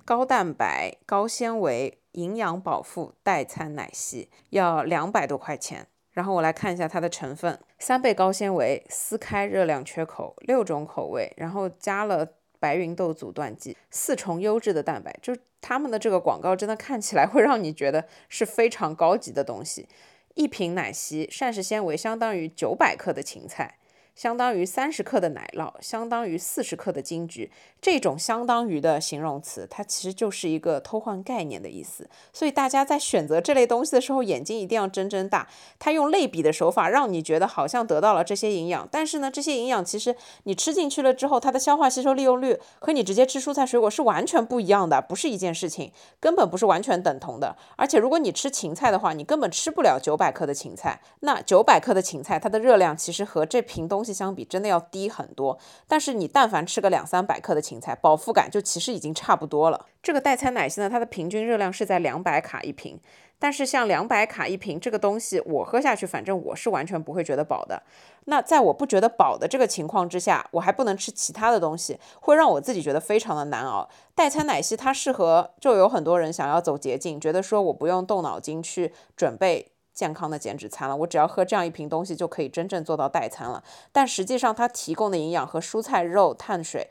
[0.05, 5.89] 高蛋白、高纤维、营养饱腹代餐奶昔，要两百多块钱。
[6.13, 12.29] 然后我来看一下它的成分：三倍高纤维，撕开热量缺口，六种口味，然后加了。
[12.61, 19.89] 白芸豆阻断剂，四重优质的蛋白，就是他们的这个广告真的看起来 会让你觉得是非常高级的东西。
[20.35, 23.80] 一瓶奶昔，膳食纤维相当于九百克的芹菜。
[24.21, 27.51] 相当于三十克的奶酪，相当于四十克的金桔。
[27.81, 32.07] 这种相当于的形容词，它其实就是一个偷换概念的意思。
[32.31, 35.49] 所以大家在选择这类东西的时候，眼睛一定要睁睁大。
[35.79, 47.57] 它用类比的手法，让你觉得好像得到了这些营养，但是呢，这些营养其实你吃进去了之后，它的消化吸收利用率和你直接吃蔬菜水果是完全不一样的，不是一件事情，根本不是完全等同的。
[47.77, 51.01] 而且如果你吃芹菜的话，你根本吃不了九百克的芹菜。
[51.21, 59.87] 那九百克的芹菜，它的热量其实和这瓶东西相比真的要低很多，但是你但凡吃个两三百克的芹菜，饱腹感就其实已经差不多了。
[60.03, 62.99] 这个代餐奶昔呢，它的平均热量是在两百卡一瓶，
[63.39, 67.83] 但是像两百卡一瓶这个东西，我喝下去，反正我是完全不会觉得饱的。
[68.27, 73.89] 那在我不觉得饱的这个情况之下，我还不能吃其他的东西，会让我自己觉得非常的难熬。
[74.15, 79.73] 代餐奶昔它适合，就有很多人想要走捷径，觉得说我不用动脑筋去准备。
[80.01, 83.63] 健康的减脂餐了，我只要喝这样一瓶东西就可以真正做到代餐了。
[83.93, 86.89] 但实际上，它提供的营养和蔬菜、肉、碳水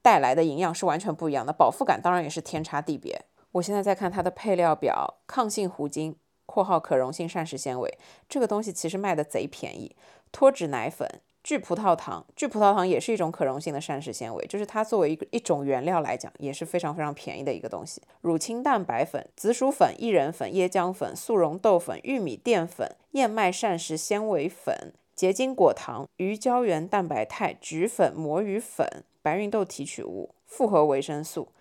[0.00, 3.26] 带来的营养是完全不一样的，饱腹感当然也是天差地别。
[3.52, 6.16] 我现在在看它的配料表，抗性糊精
[6.46, 9.94] （括号可溶性膳食纤维）这个东西其实卖的贼便宜，
[10.32, 11.06] 脱脂奶粉。
[11.46, 18.02] 聚葡萄糖，聚葡萄糖也是一种可溶性的膳食纤维，就是它作为一个一种原料来讲，也是非常非常便宜的一个东西。
[18.20, 31.52] 乳清蛋白粉、紫薯粉、薏仁粉、椰浆粉、速溶豆粉、玉米淀粉、燕麦膳食纤维粉、结晶果糖、鱼胶原蛋白肽、菊粉、魔芋粉、白芸豆提取物、复合维生素，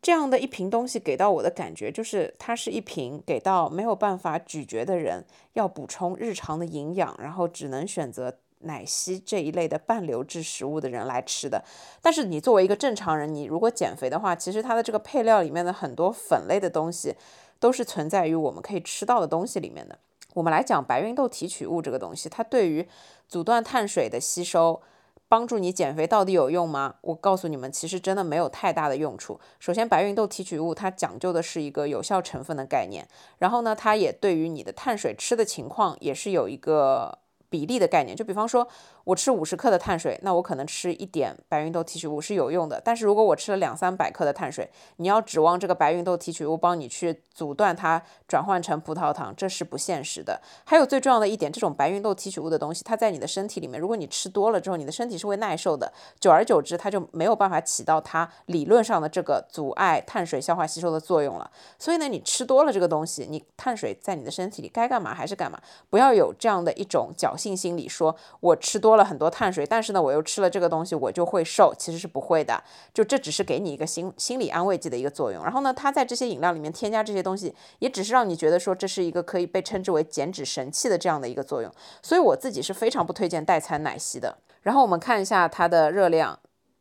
[0.00, 8.38] 这样的一瓶东西给到我的感觉就是，它是一瓶给到没有办法咀嚼的人要补充日常的营养，然后只能选择。
[8.64, 11.64] 奶昔这一类的半流质食物的人来吃的，
[12.02, 17.14] 但是你作为一个正常人，你如果减肥的话，其实它的这个配料里面的很多粉类的东西，
[17.58, 19.98] 都是存在于我们可以吃到的东西里面的。
[20.34, 22.88] 我们来讲白芸豆提取物这个东西，它对于
[23.28, 24.80] 阻断碳水的吸收，
[25.28, 26.96] 帮助你减肥到底有用吗？
[27.02, 29.38] 我告诉你们，其实真的没有太大的用处。
[29.60, 33.06] 首先，白芸豆提取物它讲究的是一个有效成分的概念，
[33.38, 37.18] 然后呢，它也对于你的碳水吃的情况也是有一个。
[37.48, 38.66] 比例的概念，就比方说，
[39.04, 42.80] 我吃五十克的碳水，那我可能吃一点白芸豆提取物是有用的。
[42.84, 50.40] 但是如果我吃了两三百克的碳水，你要指望这个白芸豆提取物帮你去阻断它转换成葡萄糖，这是不现实的。
[50.64, 55.90] 还有最重要的一点，这种白芸豆提取物的东西，它在你的身体里面，如果你吃多了之后，你的身体是会耐受的，
[56.20, 61.50] 久而久之，它就没有办法起到它理论上的这个阻碍碳水消化吸收的作用了。
[61.78, 67.54] 所以呢，你吃多了这个东西，你碳水在你的身体里该干嘛还是干嘛，不要有这样的一种侥幸。
[67.54, 71.74] 心理，说我吃多了很多碳水，但是呢，我又吃了这个东西，我就会瘦。
[71.78, 75.42] 其实是不会的，就这只是给你一个心心理安慰剂的一个作用。
[75.42, 81.70] 然后呢，它在这些饮料里面添加这些东西，也只是让你觉得说这是一个可以被称之为减脂神器的这样的一个作用。
[82.02, 84.38] 所以我自己是非常不推荐代餐奶昔的。
[84.62, 86.38] 然后我们看一下它的热量，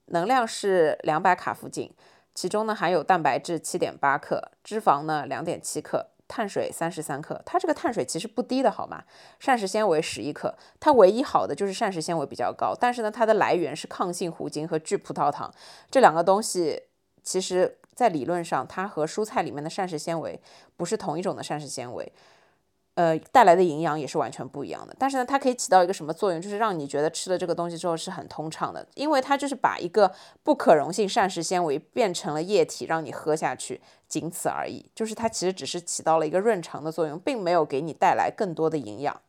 [0.08, 1.92] 能量是两百卡附近，
[2.34, 6.08] 其中呢含有蛋白质七点八克，脂肪呢两点七克。
[6.34, 9.04] 碳水三十三克，它这个碳水其实不低的，好吗？
[9.40, 15.54] 膳食纤维十一克，它唯一好的就是膳食纤维比较高，但是呢，它的来源是抗性糊精和聚葡萄糖
[15.92, 16.82] 这两个东西，
[17.22, 20.42] 其实在理论上，它和蔬菜里面的膳食纤维
[20.76, 22.12] 不是同一种的膳食纤维。
[22.96, 24.96] 呃，带来的营养也是完全不一样的。
[25.00, 26.40] 但是呢，它可以起到一个什么作用？
[26.40, 30.12] 就是让你觉得吃了这个东西之后是很通畅的，因为它就是把一个
[30.44, 34.86] 不可溶性膳食纤维变成了液体，让你喝下去，仅此而已。
[34.94, 39.20] 就是它其实只是起到了一个润肠的作用，并没有给你带来更多的营养。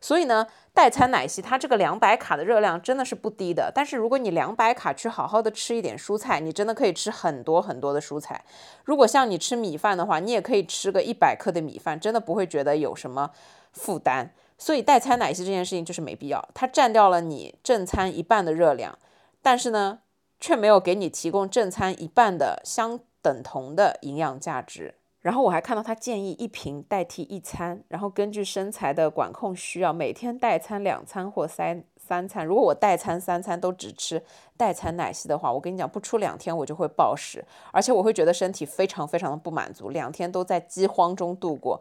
[0.00, 3.72] 所以呢，代餐奶昔它这个两百卡的热量真的是不低的。
[3.74, 8.44] 但是如果你两百卡去好好的吃一点蔬菜，你真的可以吃很多很多的蔬菜。
[8.84, 13.30] 如果像你吃米饭的话，你也可以吃个一百克的米饭，真的不会觉得有什么
[13.72, 14.32] 负担。
[14.56, 18.98] 所以代餐奶昔这件事情就是没必要，它占掉了你正餐一半的热量，
[19.40, 20.00] 但是呢，
[20.40, 24.94] 却没有给你提供正餐一半的相等同的营养价值。
[25.20, 32.46] 然后我还看到他建议一瓶代替一餐，然后根据身材的管控需要，每天代餐两餐或三三餐。
[32.46, 34.22] 如果我代餐三餐都只吃
[34.56, 41.80] 代餐奶昔的话，我跟你讲，不出两天我就会暴食，而且我会觉得身体非常非常的不满足，两天都在饥荒中度过，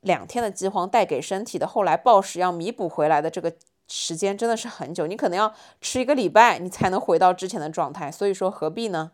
[0.00, 3.54] 两天的饥荒带给身体的后来暴食要弥补回来的这个
[3.86, 8.10] 时间真的是很久，你可能要吃一个礼拜，你才能回到之前的状态。
[8.10, 9.12] 所以说何必呢？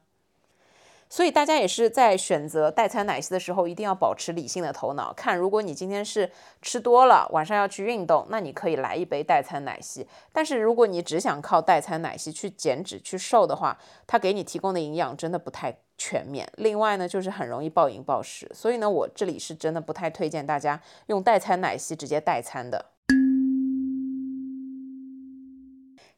[1.11, 5.13] 所以大家也是在选择代餐奶昔的时候，一定要保持理性的头脑。
[5.13, 10.07] 看，如果你今天是吃多了，晚上要去运动，那你可以来一杯代餐奶昔。
[10.33, 16.47] 但是如果你只想靠代餐奶昔去减脂、去瘦的话，它给你提供的营养真的不太全面。
[16.57, 18.51] 另外呢，就是很容易暴饮暴食。
[18.55, 22.91] 所以呢，我这里是真的不太推荐大家用代餐奶昔直接代餐的。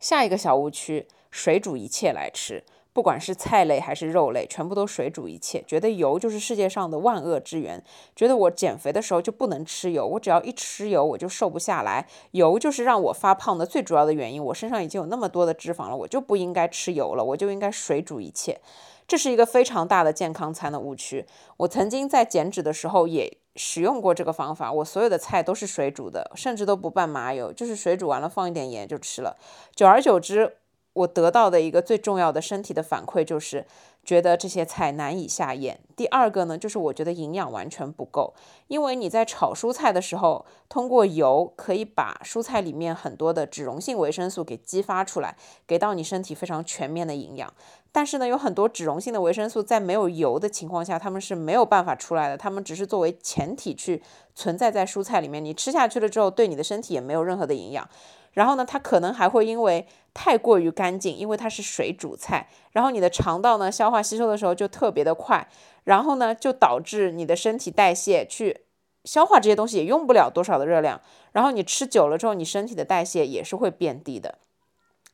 [0.01, 2.65] 下一个小误区，水煮一切来吃。
[2.93, 7.83] 不管是菜类还是肉类，全部都水煮一切，觉得油就是世界上的万恶之源，
[8.17, 18.61] 觉得我减肥的时候就不能吃油，我只要一吃油我就瘦不下来，油就是让我发胖的最主要的原因，我身上已经有那么多的脂肪了，我就不应该吃油了，我就应该水煮一切，
[19.07, 21.25] 这是一个非常大的健康餐的误区。
[21.59, 29.37] 我曾经在减脂的时候也使用过这个方法，我所有的菜都是水煮的，甚至都不拌麻油，就是水煮完了放一点盐就吃了，
[29.77, 30.57] 久而久之。
[30.93, 33.65] 我得到的一个最重要的身体的反馈就是，
[34.05, 35.81] 觉得这些菜难以下咽。
[35.95, 38.35] 第二个呢，就是我觉得营养完全不够，
[38.67, 47.53] 因为你在炒蔬菜的时候，通过油可以把蔬菜里面很多的脂溶性维生素给激发出来，给到你身体非常全面的营养。
[47.93, 54.01] 但是呢，有很多脂溶性的维生素在没有油的情况下，它们是没有办法出来的，它们只是作为前体去
[54.41, 55.45] 存在在蔬菜里面。
[55.45, 57.87] 你吃下去了之后，对你的身体也没有任何的营养。
[58.33, 65.47] 然后呢，它可能还会因为太过于干净，因为它是水煮菜，然后你的肠道呢消化吸收的时候就特别的快，
[65.85, 68.61] 然后呢就导致你的身体代谢去
[69.05, 71.01] 消化这些东西也用不了多少的热量，
[71.33, 74.39] 然后你吃久了之后，你身体的代谢也是会变低的。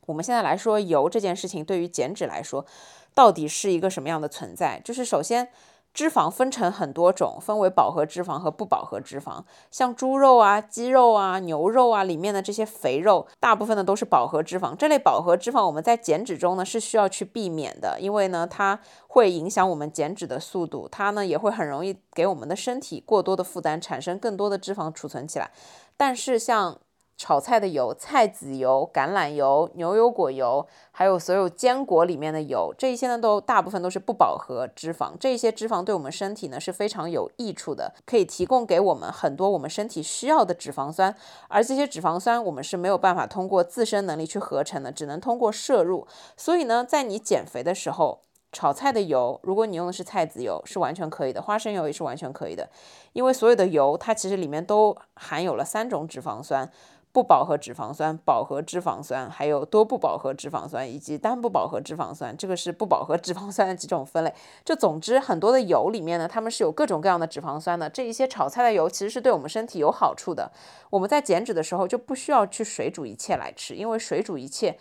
[0.05, 2.65] 我们现在来说油这件事情，对于减脂来说，
[3.13, 4.79] 到底是一个什么样的存在？
[4.85, 5.49] 就是首先。
[5.93, 9.43] 脂肪分成很多种，分为饱和脂肪和不饱和脂肪。
[9.71, 14.75] 像猪肉啊、鸡肉啊、牛肉啊里面的这些肥肉，大部分呢都是饱和脂肪。
[14.75, 25.49] 这类饱和脂肪我们在减脂中呢是需要去避免的，因为呢它会影响我们减脂的速度，它呢也会很容易给我们的身体过多的负担，产生更多的脂肪储存起来。
[25.95, 26.79] 但是像
[27.17, 35.13] 炒菜的油、菜籽油、橄榄油、牛油果油，还有所有坚果里面的油，这些呢都大部分都是不饱和脂肪。
[35.19, 41.15] 这些脂肪对我们身体呢是非常有益处的，可以提供给我们很多我们身体需要的脂肪酸。
[41.47, 46.07] 而这些脂肪酸我们是没有办法通过自身能力去合成的，只能通过摄入。
[46.37, 52.69] 所以呢，在你减肥的时候，炒菜的油，如果你用的是菜籽油，是完全可以的；花生油也是完全可以的，
[53.13, 56.71] 因为所有的油它其实里面都含有了三种脂肪酸。
[57.11, 64.31] 不饱和脂肪酸、饱和脂肪酸，还有多不饱和脂肪酸以及单不饱和脂肪酸，这个是不饱和脂肪酸的几种分类。
[64.63, 67.89] 就总之，很多的油里面呢，它们是有各种各样的脂肪酸的。
[67.89, 70.51] 这一些炒菜的油其实是对我们身体有好处的。
[70.91, 74.77] 我们在减脂的时候就不需要去水煮一切来吃，因为水煮一切，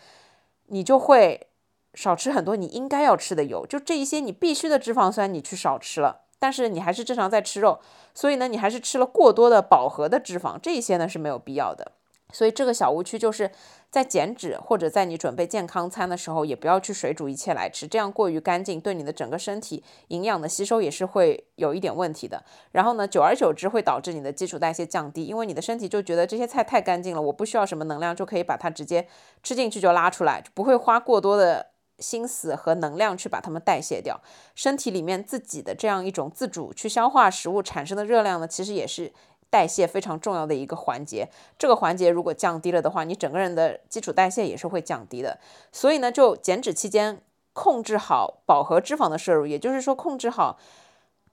[0.67, 1.47] 你就会
[1.95, 3.65] 少吃很多你应该要吃的油。
[3.67, 7.81] 就这一些你必须的脂肪酸，你去少吃了，但是你还是正常在吃肉，
[8.13, 11.93] 所以呢，你还是吃了过多的饱和的脂肪，这一些呢是没有必要的。
[12.33, 13.51] 所以这个小误区就是
[13.89, 22.45] 在减脂或者在你准备健康餐的时候，也不要去水煮一切来吃，这样过于干净，对你的整个身体营养的吸收也是会有一点问题的。
[22.73, 29.07] 然后呢，久而久之会导致你的基础代谢降低，因为你的身体就觉得这些菜太干净了，我不需要什么能量就可以把它直接
[29.43, 31.69] 吃进去就拉出来，不会花过多的
[32.01, 34.21] 心思和能量去把它们代谢掉。
[34.55, 39.13] 身体里面自己的这样一种自主去消化食物产生的热量呢，其实也是。
[39.49, 41.29] 代谢非常重要的一个环节，
[41.59, 45.39] 这个环节如果降低了的话，你整个人的基础代谢也是会降低的。
[45.73, 47.21] 所以呢，就减脂期间
[47.53, 50.59] 控制好饱和脂肪的摄入，也就是说控制好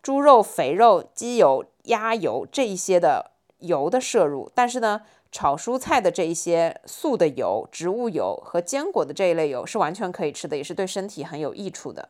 [0.02, 4.50] 猪肉、肥肉、鸡油、鸭油这一些的油的摄入。
[4.54, 5.02] 但是呢，
[5.32, 12.10] 炒蔬菜的这一些素的油、植物油和坚果的这一类油是完全可以吃的，也是对身体很有益处的。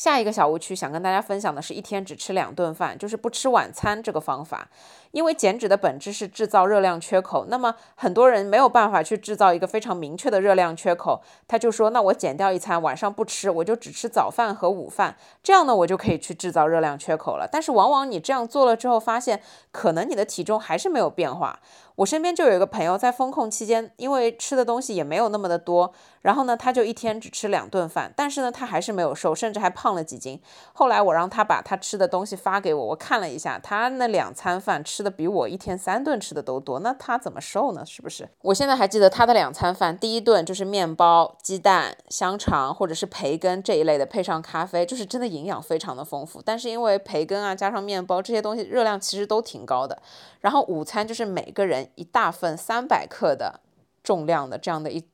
[0.00, 4.66] 下一个小误区想跟大家分享的是一天只吃两顿饭，就是不吃晚餐这个方法。
[5.10, 17.46] 因为减脂的本质是制造热量缺口，那么很多人没有办法去制造一个非常明确的热量缺口，他就说，那我减掉一餐，晚上不吃，我就只吃早饭和午饭，这样呢，我就可以去制造热量缺口了。
[17.52, 21.60] 但是往往你这样做了之后，发现可能你的体重还是没有变化。
[21.96, 30.40] 我身边就有一个朋友在封控期间，因为吃的东西也没有那么的多，然后呢，他就一天只吃两顿饭，但是呢，他还是没有瘦，甚至还胖了几斤。
[30.72, 37.84] 后来我让他把他吃的东西发给我，我看了一下，他那两餐饭吃的比我一天三顿吃的都多，那他怎么瘦呢？
[37.84, 38.28] 是不是？
[38.42, 46.40] 我现在还记得他的两餐饭，第一顿就是面包、鸡蛋、香肠或者是培根这一类的，配上咖啡，就是真的营养非常的丰富。
[46.42, 50.00] 但是因为培根啊加上面包这些东西热量其实都挺高的。
[50.40, 53.60] 然后午餐就是每个人一大份三百克的
[54.02, 55.04] 重量的这样的一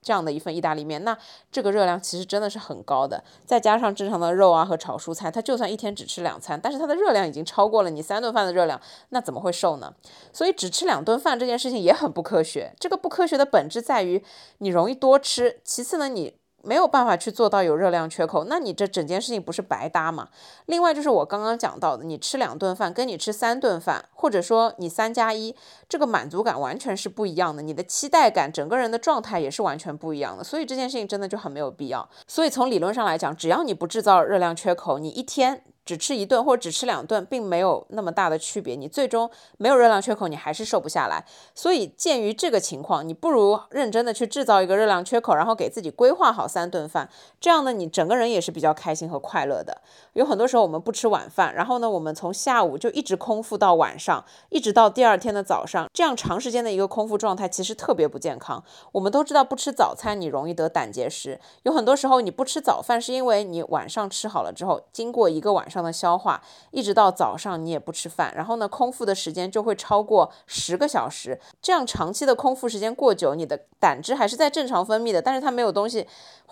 [0.00, 1.18] 这样的一份意大利面，那
[1.50, 3.22] 这个热量其实真的是很高的。
[3.44, 9.92] 再加上正常的肉啊和炒蔬菜，它就算一天只吃两餐，但是它的热量已经超过了你三顿饭的热量，那怎么会瘦呢？
[10.32, 12.72] 所以只吃两顿饭这件事情也很不科学。
[12.78, 14.24] 这个不科学的本质在于
[14.58, 16.36] 你容易多吃，其次呢你。
[16.62, 20.28] 没有办法去做到有热量缺口，那你这整件事情不是白搭吗？
[20.66, 25.54] 另外就是我刚刚讲到的，你吃两顿饭跟你吃三顿饭，或者说你三加一，
[25.88, 30.44] 这个满足感完全是不一样的，你的期待感，整个人的状态也是完全不一样的。
[30.44, 32.08] 所以这件事情真的就很没有必要。
[32.26, 35.62] 所以从理论上来讲，只要你不制造热量缺口，你一天。
[35.88, 38.74] 只吃一顿或者只吃两顿，并没有那么大的区别。
[38.74, 41.24] 你最终没有热量缺口，你还是瘦不下来。
[41.54, 47.08] 所以鉴于这个情况，你不如认真的去制造一个热量缺口，然后给自己规划好三顿饭。
[47.40, 49.80] 这样呢，你整个人也是比较开心和快乐的。
[50.12, 58.62] 有很多时候我们不吃晚饭，然后呢，我们从下午就一直空腹到晚上，一直到第二天的早上，这样长时间的一个空腹状态其实特别不健康。
[58.92, 61.40] 我们都知道不吃早餐你容易得胆结石。
[61.62, 65.77] 有很多时候你不吃早饭是因为你晚上吃好了之后，经过一个晚上。
[65.82, 71.40] 的消化，一直到早上你也不吃饭，然后呢，空腹的时间就会超过十个小时。
[71.60, 76.06] 这样长期的空腹时间过久，你的胆汁还是在正常分泌的，但是它没有东西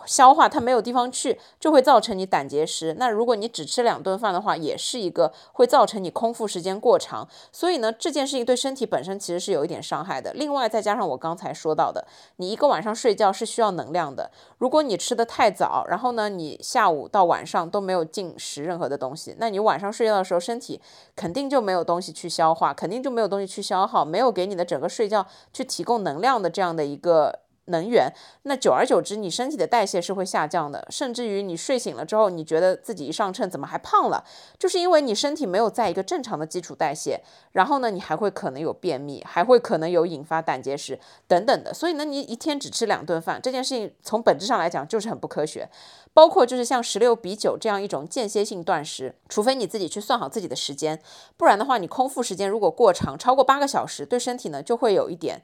[0.05, 2.95] 消化，它没有地方去，就会造成你胆结石。
[2.99, 7.27] 那如果你只吃两顿饭的话，也是一个会造成你空腹时间过长。
[7.51, 10.33] 所以呢，这件事情对身体本身其实是有一点伤害的。
[10.35, 12.07] 另外再加上我刚才说到的，
[12.37, 14.31] 你一个晚上睡觉是需要能量的。
[14.59, 19.16] 如果你吃的太早，然后呢，你下午到晚上都没有进食任何的东西。
[19.39, 20.81] 那你晚上睡觉的时候，身体
[21.14, 27.45] 肯定就没有东西去消化，肯定就没有东西去消耗，没有给你的整个睡觉去提供能量的这样的一个。
[27.67, 28.12] 能源，
[28.43, 34.25] 那久而久之，你身体的代谢是会下降的，甚至于你睡醒了之后，你觉得自己一上称怎么还胖了，
[34.59, 37.21] 就是因为你身体没有在一个正常的基础代谢，
[37.53, 41.75] 然后呢，你还会可能有便秘，还会可能有引发胆结石等等的。
[41.75, 45.69] 所以呢，你一天只吃两顿饭这件事情，从本质上来讲就是很不科学。
[46.14, 50.99] 包括就是像十六比九这样一种间歇性断食，除非你自己去算好自己的时间，
[51.37, 55.43] 不然的话，你空腹时间如果过长，超过八个小时，对身体呢就会有一点。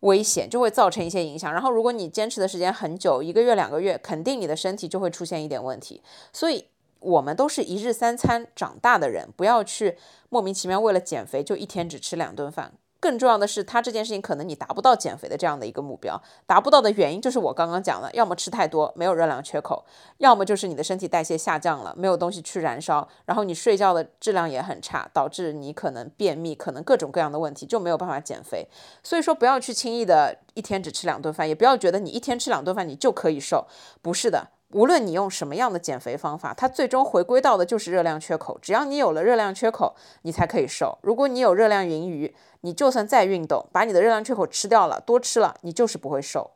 [0.00, 6.02] 危险就会造成一些影响，然后如果你坚持的时间很久，一个月、两个月，肯定你的身体就会出现一点问题。
[6.32, 6.66] 所以，
[7.00, 9.98] 我们都是一日三餐长大的人，不要去
[10.28, 12.72] 莫名其妙为了减肥就一天只吃两顿饭。
[13.00, 19.84] 更重要的是，它这件事情可能你达不到减肥的这样的一个目标，达不到的原因就是我刚刚讲的，要么吃太多没有热量缺口，
[20.18, 28.68] 要么就是你的身体代谢下降了，没有东西去燃烧，然后你睡觉的质量也很差，导致你可能便秘，可能各种各样的问题就没有办法减肥。
[29.02, 33.66] 所以说不要去轻易的一天只吃两顿饭，也不要觉得你一天吃两顿饭你就可以瘦，
[34.02, 34.48] 不是的。
[34.72, 38.56] 无论你用什么样的减肥方法，它最终回归到的就是热量缺口。
[38.62, 40.98] 只要你有了热量缺口，你才可以瘦。
[41.02, 46.52] 如果你有热量盈余，你就算再运动，把你的热量缺口吃掉了，多吃了，你就是不会瘦。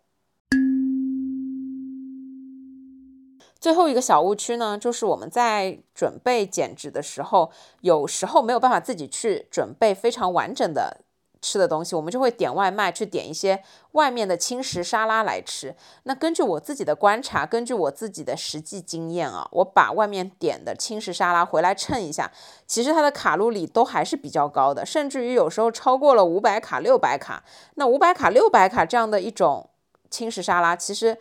[3.59, 7.51] 最后一个小误区呢，就是我们在准备减脂的时候，
[7.81, 11.04] 有时候没有办法自己去准备非常完整的。
[11.45, 15.77] 吃的东西，我们就会点外卖，去点一些外面的轻食沙拉来吃。
[16.05, 22.33] 那根据我自己的观察，根据我自己的实际经验啊，我把外面点的轻食沙拉回来称一下，
[22.67, 27.45] 其实它的卡路里都还是比较高的，甚至于有时候超过了五百卡、六百卡。
[27.75, 29.69] 那五百卡、六百卡这样的一种
[30.09, 31.19] 轻食沙拉，其实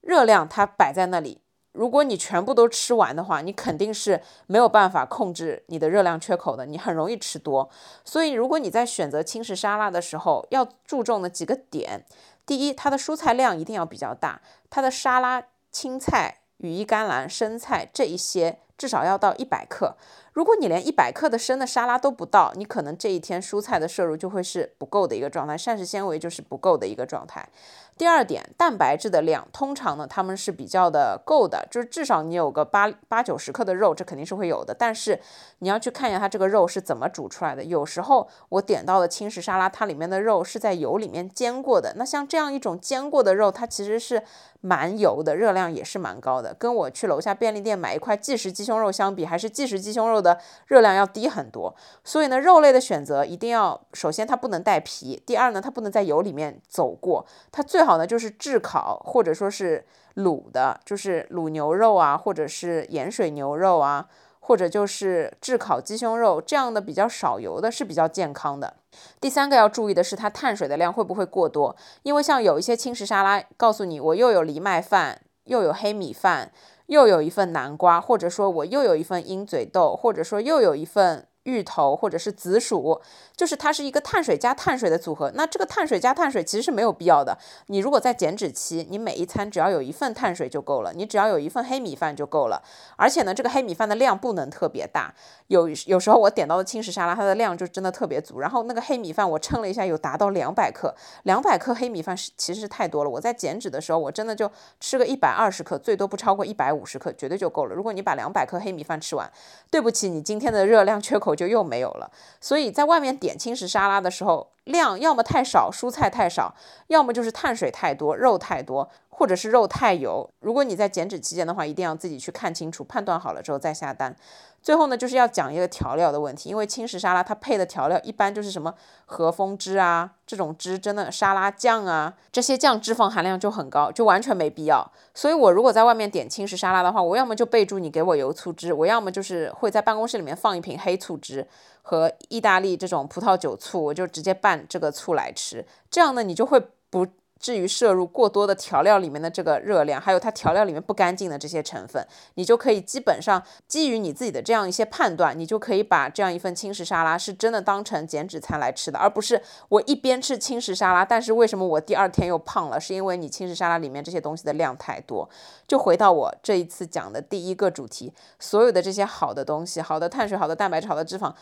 [0.00, 1.40] 热量它摆在那里。
[1.74, 7.68] 如果你全部都吃完的话，你肯定是没有办法控制你的热量缺口的，你很容易吃多。
[8.04, 12.06] 所以，如果你在选择轻食沙拉的时候，要注重的几个点：
[12.46, 19.96] 第一，它的蔬菜量一定要比较大，它的沙拉青菜、羽衣甘蓝、生菜这一些至少要到一百克。
[20.32, 27.48] 如果你连一百克的生的沙拉都不到，你可能这一天蔬菜的摄入就会是不够的一个状态，膳食纤维就是不够的一个状态。
[27.96, 34.74] 第二点，蛋白质的量通常呢，他们是比较的够的，就是至少你有个八八九十克的肉，这肯定是会有的。
[34.74, 35.20] 但是
[35.60, 37.62] 你要去看一下它这个肉是怎么煮出来的。
[37.62, 41.94] 有时候我点到的轻食沙拉，它里面的肉是在油里面煎过的。
[41.96, 44.22] 那像这样一种煎过的肉，它其实是
[44.60, 46.52] 蛮油的，热量也是蛮高的。
[46.54, 51.72] 跟我去楼下便利店买一块即食鸡胸肉相比，还是即食鸡胸肉的热量要低很多。
[52.02, 59.84] 所以呢，肉类的选择一定要，首先它不能带皮，第二呢，它不能在油里面走过，它最好呢就是炙烤或者说是
[60.16, 64.08] 卤的，就是卤牛肉啊，或者是盐水牛肉啊，
[64.40, 68.74] 或者就是炙烤鸡胸肉这样的比较少油的，是比较健康的。
[69.20, 71.74] 第三个要注意的是，它碳水的量会不会过多？
[72.02, 76.52] 因为像有一些轻食沙拉，告诉你我又有藜麦饭，又有黑米饭，
[76.86, 81.26] 又有一份南瓜，或者说我又有一份鹰嘴豆，或者说又有一份。
[81.44, 83.00] 芋头或者是紫薯，
[83.36, 85.30] 就是它是一个碳水加碳水的组合。
[85.34, 87.36] 那这个碳水加碳水其实是没有必要的。
[87.68, 92.62] 你如果在减脂期，你每一餐只要有一份碳水就够了，你只要有一份黑米饭就够了。
[92.96, 95.14] 而且呢，这个黑米饭的量不能特别大。
[95.48, 98.40] 有有时候我点到的轻食沙拉，它的量就真的特别足。
[98.40, 100.94] 然后那个黑米饭我称了一下，有达到两百克。
[101.24, 103.10] 两百克黑米饭是其实是太多了。
[103.10, 107.74] 我在减脂的时候，我真的就吃个一百二十克，最多不超过一百五十克，绝对就够了。
[107.74, 109.30] 如果你把两百克黑米饭吃完，
[109.70, 111.33] 对不起，你今天的热量缺口。
[111.34, 112.10] 就又没有了，
[112.40, 116.54] 所以在外面点轻食沙拉的时候，量要么太少，蔬菜太少，
[116.88, 118.90] 要么就是碳水太多，肉太多。
[119.16, 124.16] 或者是肉太油，如果你在减脂期间的话，一定要自己去看清楚，判断好了之后再下单。
[124.64, 128.72] 最后呢，就是要讲一个调料的问题，因为轻食沙拉它配的调料一般就是什么
[129.04, 134.90] 和风汁啊这种汁，真的沙拉酱啊这些酱脂肪含量就很高，就完全没必要。
[135.12, 141.46] 所以我如果在外面点轻食沙拉的话，我要么就备注你给我油醋汁，我要么就是会在办公室里面放一瓶黑醋汁
[141.82, 145.66] 和意大利这种葡萄酒醋，我就直接拌这个醋来吃。
[145.90, 146.58] 这样呢，你就会
[146.88, 147.06] 不。
[147.40, 162.80] 至于摄入过多的调料里面的这个热量，还有它调料里面不干净的这些成分，你就可以基本上基于你自己的这样一些判断，你就可以把这样一份轻食沙拉是真的当成减脂餐来吃的，而不是我一边吃轻食沙拉，但是为什么我第二天又胖了？
[162.80, 165.28] 是因为你轻食沙拉里面这些东西的量太多。
[165.66, 171.32] 就回到我这一次讲的第一个主题，所有的这些好的东西，好的碳水、好的蛋白质、好的脂肪。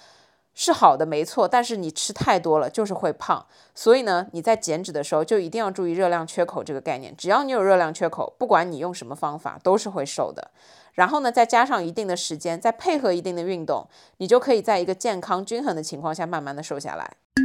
[0.54, 7.16] 是好的，没错，但是你吃太多了就是会胖，所以呢，你在减脂的时候就一定要注意热量缺口这个概念。
[7.16, 10.50] 只要你有热量缺口，不管你用什么方法，都是会瘦的。
[10.92, 13.88] 然后呢，再加上一定的时间，再配合一定的运动，
[14.18, 17.41] 你就可以在一个健康均衡的情况下，慢慢的瘦下来。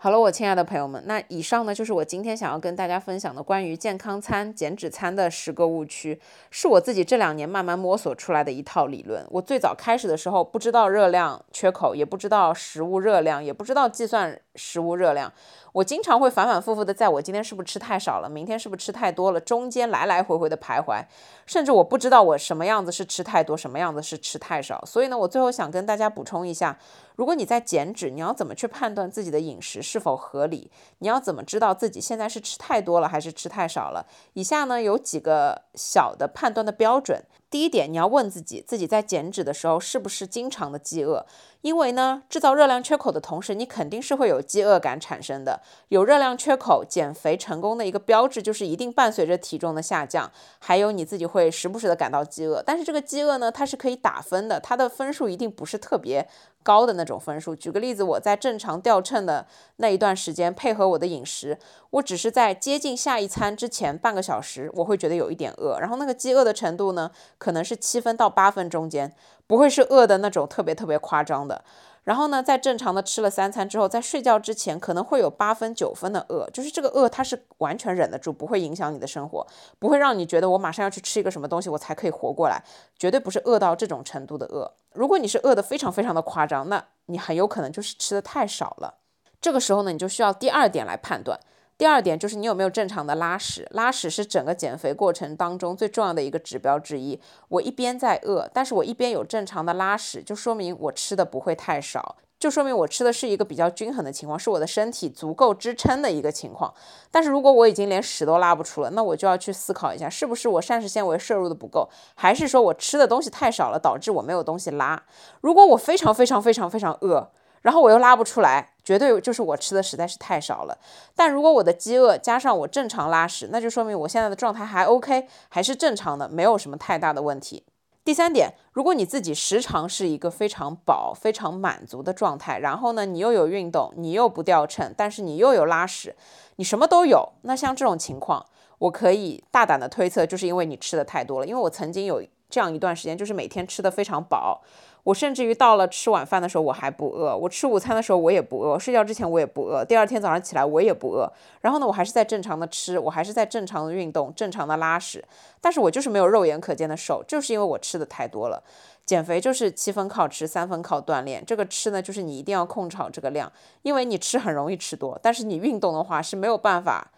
[0.00, 6.20] 好了，我亲爱的朋友们，那以上呢就是我今天想要跟大家分享的关于健康餐、减脂餐的十个误区，
[6.52, 9.26] 是我自己这两年慢慢摸索出来的一套理论。
[9.28, 15.32] 我最早开始的时候不知道热量缺口，也不知道食物热量，也不知道计算食物热量。
[15.72, 21.04] 我经常会反反复复的在我今天是不是吃太少了，明天是不是吃太多了，中间来来回回的徘徊，
[21.46, 24.82] 甚至我不知道我什么样子是吃太多，什么样子是吃太少。
[24.86, 26.78] 所以呢，我最后想跟大家补充一下，
[27.16, 30.70] 如果你在减脂，你要怎么去判断自己的饮食是否合理？
[30.98, 34.06] 你要怎么知道自己现在是吃太多了还是吃太少了？
[34.32, 37.22] 以下呢有几个小的判断的标准。
[37.50, 41.24] 第一点，你要问自己，自己在减脂的时候是不是经常的饥饿？
[41.62, 45.62] 因为呢，制造热量缺口的同时，你肯定是会有饥饿感产生的。
[45.88, 52.62] 有热量缺口，减肥成功的一个标志就是一定伴随着体重的下降，还有你自己会时不时的感到饥饿。
[52.64, 56.28] 但是这个饥饿呢，它是可以打分的，它的分数一定不是特别。
[56.68, 57.56] 高的那种分数。
[57.56, 59.46] 举个例子，我在正常掉秤的
[59.76, 61.56] 那一段时间，配合我的饮食，
[61.88, 69.10] 我只是在接近下一餐之前半个小时，我会觉得有一点饿，然后那个饥饿的程度呢，可能是七分到八分中间，
[69.46, 71.64] 不会是饿的那种特别特别夸张的。
[72.08, 79.46] 然后呢，在正常的吃了三餐之后，在睡觉之前可能会有八分九分的饿，就是这个饿它是完全忍得住，不会影响你的生活，
[79.78, 82.64] 不会让你觉得我马上要去吃一个什么东西我才可以活过来，
[82.98, 84.72] 绝对不是饿到这种程度的饿。
[84.94, 88.94] 如果你是饿得非常非常的夸张，那你很有可能就是吃的太少了。
[89.38, 91.38] 这个时候呢，你就需要第二点来判断。
[91.78, 97.20] 第二点就是你有没有正常的拉屎，拉屎是整个减肥过程当中最重要的一个指标之一。
[97.48, 106.74] 我一边在饿，但是我一边有正常的拉屎，就说明我吃的不会太少，就说明我吃的是一个比较均衡的情况，是我的身体足够支撑的一个情况。
[107.12, 115.00] 但是如果我已经连屎都拉不出了，那我就要去思考一下，是不是我膳食纤维摄入的不够，还是说我吃的东西太少了，导致我没有东西拉？
[115.42, 117.30] 如果我非常非常非常非常饿。
[117.68, 120.78] 然后我又拉不出来，绝对就是我吃的实在是太少了。
[121.14, 127.66] 但如果我的饥饿加上我正常拉屎，那就说明我现在的状态还 OK，还是正常的，没有什么太大的问题。
[128.02, 136.16] 第三点，如果你自己时常是一个非常饱、非常满足的状态，然后呢，你又有运动，你又不掉秤，但是你又有拉屎，
[136.56, 138.46] 你什么都有，那像这种情况，
[138.78, 141.46] 我可以大胆的推测，就是因为你吃的太多了。
[141.46, 144.62] 因为我曾经有这样一段时间，就是每天吃的非常饱。
[145.08, 151.32] 我甚至于到了吃晚饭的时候我还不饿，我吃午餐的时候我也不饿，睡觉之前我也不饿，第二天早上起来我也不饿。
[151.62, 155.24] 然后呢，我还是在正常的吃，我还是在正常的运动，正常的拉屎，
[155.62, 158.62] 但是我就是没有肉眼可见的瘦，就是因为我吃的太多了。
[159.06, 161.42] 减肥就是七分靠吃，三分靠锻炼。
[161.46, 163.50] 这个吃呢，就是你一定要控制好这个量，
[163.80, 167.10] 因为你吃很容易吃多，但是你运动的话是没有办法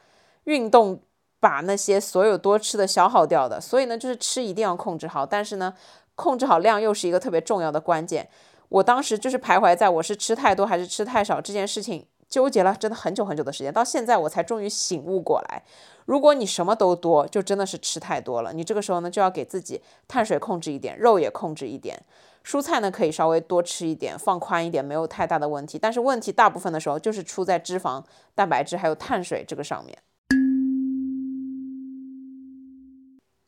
[0.44, 1.00] 运动
[1.40, 3.60] 把那些所有多吃的消耗掉的。
[3.60, 5.74] 所以呢，就是吃一定要控制好，但是呢。
[6.20, 8.28] 控制好量又是一个特别重要的关键。
[8.68, 13.72] 我当时就是徘徊在我是吃太多还是吃太少这件事情纠结了，真的很久很久的时间。
[13.72, 15.62] 到现在我才终于醒悟过来。
[16.04, 18.52] 如果你什么都多，就真的是吃太多了。
[18.52, 21.98] 你这个时候呢，就要给自己碳水控制一点，肉也控制一点，
[22.44, 25.78] 蔬菜呢可以稍微多吃一点，放宽一点，没有太大的问题。
[25.78, 28.04] 但是问题大部分的时候就是出在脂肪、
[28.34, 29.96] 蛋白质还有碳水这个上面。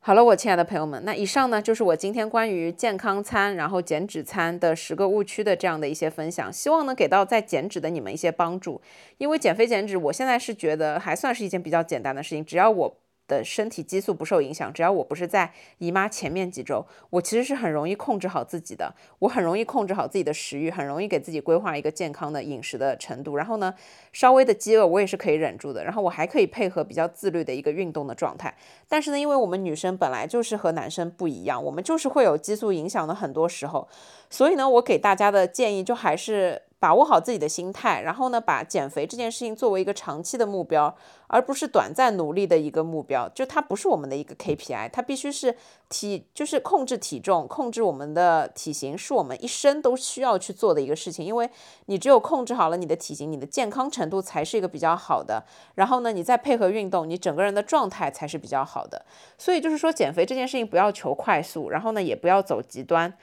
[0.04, 8.82] 好了，我亲爱的朋友们，那以上呢就是我今天关于健康餐，然后减脂餐的十个误区的这样的一些分享，希望能给到在减脂的你们一些帮助。
[9.18, 12.96] 因为减肥减脂，我现在是觉得还算是一件比较简单的事情，只要我。
[13.28, 18.94] 的身体激素不受影响，只要我不是在姨妈前面几周，我其实是很容易控制好自己的。
[19.20, 23.36] 我很容易控制好自己的食欲，很容易给自己规划一个健康的饮食的程度。
[23.36, 23.74] 然后呢，
[24.12, 25.82] 稍微的饥饿我也是可以忍住的。
[25.84, 28.54] 然后我还可以配合比较自律的一个运动的状态。
[28.88, 33.88] 但是呢，因为我们女生本来就是和男生不一样，我们就是会有激素影响的很多时候。
[34.28, 36.62] 所以呢，我给大家的建议就还是。
[36.82, 40.92] 把握好自己的心态，然后呢，把减肥这件事情作为一个长期的目标，
[41.28, 43.28] 而不是短暂努力的一个目标。
[43.28, 45.54] 就它不是我们的一个 KPI，它必须是
[45.88, 51.24] 体，就是控制体重、控制我们的体型，是我们一生都需要去做的一个事情。
[51.24, 51.48] 因为
[51.86, 55.44] 你只有控制好了你的体型，你的健康程度才是一个比较好的。
[55.76, 59.06] 然后呢，你再配合运动，你整个人的状态才是比较好的。
[59.38, 63.14] 所以就是说，减肥这件事情不要求快速，然后呢，也不要走极端。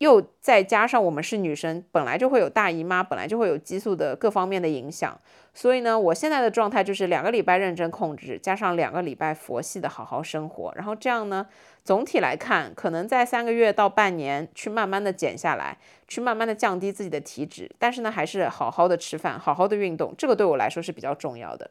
[0.00, 5.20] 又再加上我们是女生，本来就会有大姨妈，本来就会有激素的各方面的影响，
[5.52, 11.46] 所以呢，我现在的状态就是两个礼拜认真控制，加上两个礼拜佛系的好好生活，然后这样呢，
[11.84, 15.76] 总体来看，可能在三个月到半年去慢慢的减下来，
[16.08, 21.70] 去慢慢的降低自己的体脂，但是呢，还是好好的吃饭，好好的运动，这个对我来说是比较重要的。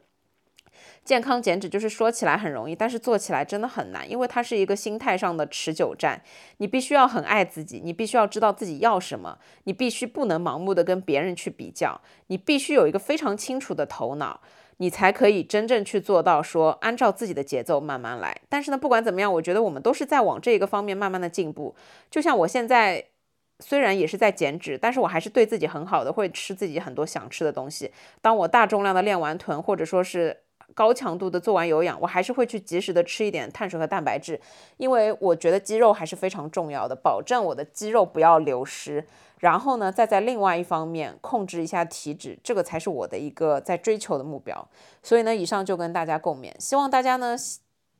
[1.10, 6.22] 健康减脂就是说起来很容易，但是做起来真的很难，因为它是一个心态上的持久战。
[6.58, 14.40] 你必须要很爱自己，你必须要知道自己要什么，你必须不能盲目的跟别人去比较，你必须有一个非常清楚的头脑，
[14.76, 18.42] 你才可以真正去做到说按照自己的节奏慢慢来。
[18.48, 21.74] 但是呢，不管怎么样，我觉得我们都是在往这个方面慢慢的进步。
[22.08, 23.04] 就像我现在
[23.58, 27.90] 虽然也是在减脂，但是我还是对自己很好的，会吃自己很多想吃的东西。
[28.22, 30.42] 当我大重量的练完臀，或者说是。
[30.74, 34.40] 高强度的做完有氧，我还是会去及时的吃一点碳水和蛋白质，
[34.76, 39.04] 因为我觉得肌肉还是非常重要的，保证我的肌肉不要流失。
[39.38, 44.68] 然后呢，再在另外一方面控制一下体脂，这个才是我的一个在追求的目标。
[45.02, 47.34] 所以呢，以上就跟大家共勉，希望大家呢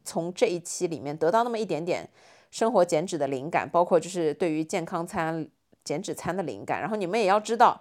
[0.05, 2.09] 从这一期里面得到那么一点点
[2.51, 5.49] 生活减脂的灵感，包括就是对于健康餐、
[5.83, 6.81] 减脂餐的灵感。
[6.81, 7.81] 然后你们也要知道。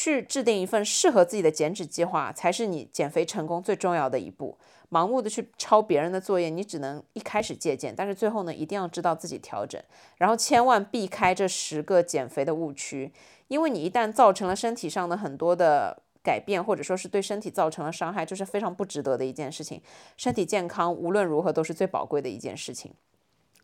[0.00, 4.56] 去制定一份适合自己的减脂计划，才是你减肥成功最重要的一步。
[4.90, 9.82] 盲目的去抄别人的作业，你只能一开始借鉴，但是最后呢，一定要知道自己调整，
[10.16, 13.10] 然后千万避开这十个减肥的误区，
[13.48, 19.82] 因为你一旦造成了身体上的很多的改变，或者说是对身体造成了伤害，就是非常不值得的一件事情。
[20.16, 22.92] 身体健康无论如何都是最宝贵的一件事情。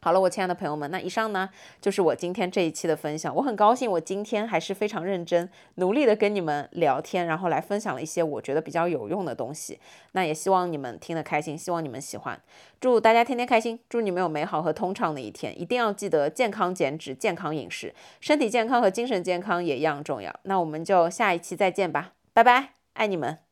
[0.05, 1.49] 好了，我亲爱的朋友们，那以上呢
[1.81, 3.35] 就是我今天这一期的分享。
[3.35, 9.81] 我很高兴，我今天还是非常认真、努力的跟你们聊天，然后来分享了一些我觉得比较有用的东西。
[10.13, 12.39] 那也希望你们听得开心，希望你们喜欢。
[12.79, 15.59] 祝大家天天开心，祝你们有美好和通畅的一天。
[15.59, 20.31] 一定要记得健康减脂、健康饮食，身体健康和精神健康也一样重要。
[20.43, 23.44] 那我们就下一期再见吧，拜拜，爱你们。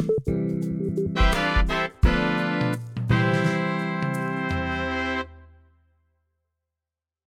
[0.00, 0.28] Thank
[1.46, 1.59] you.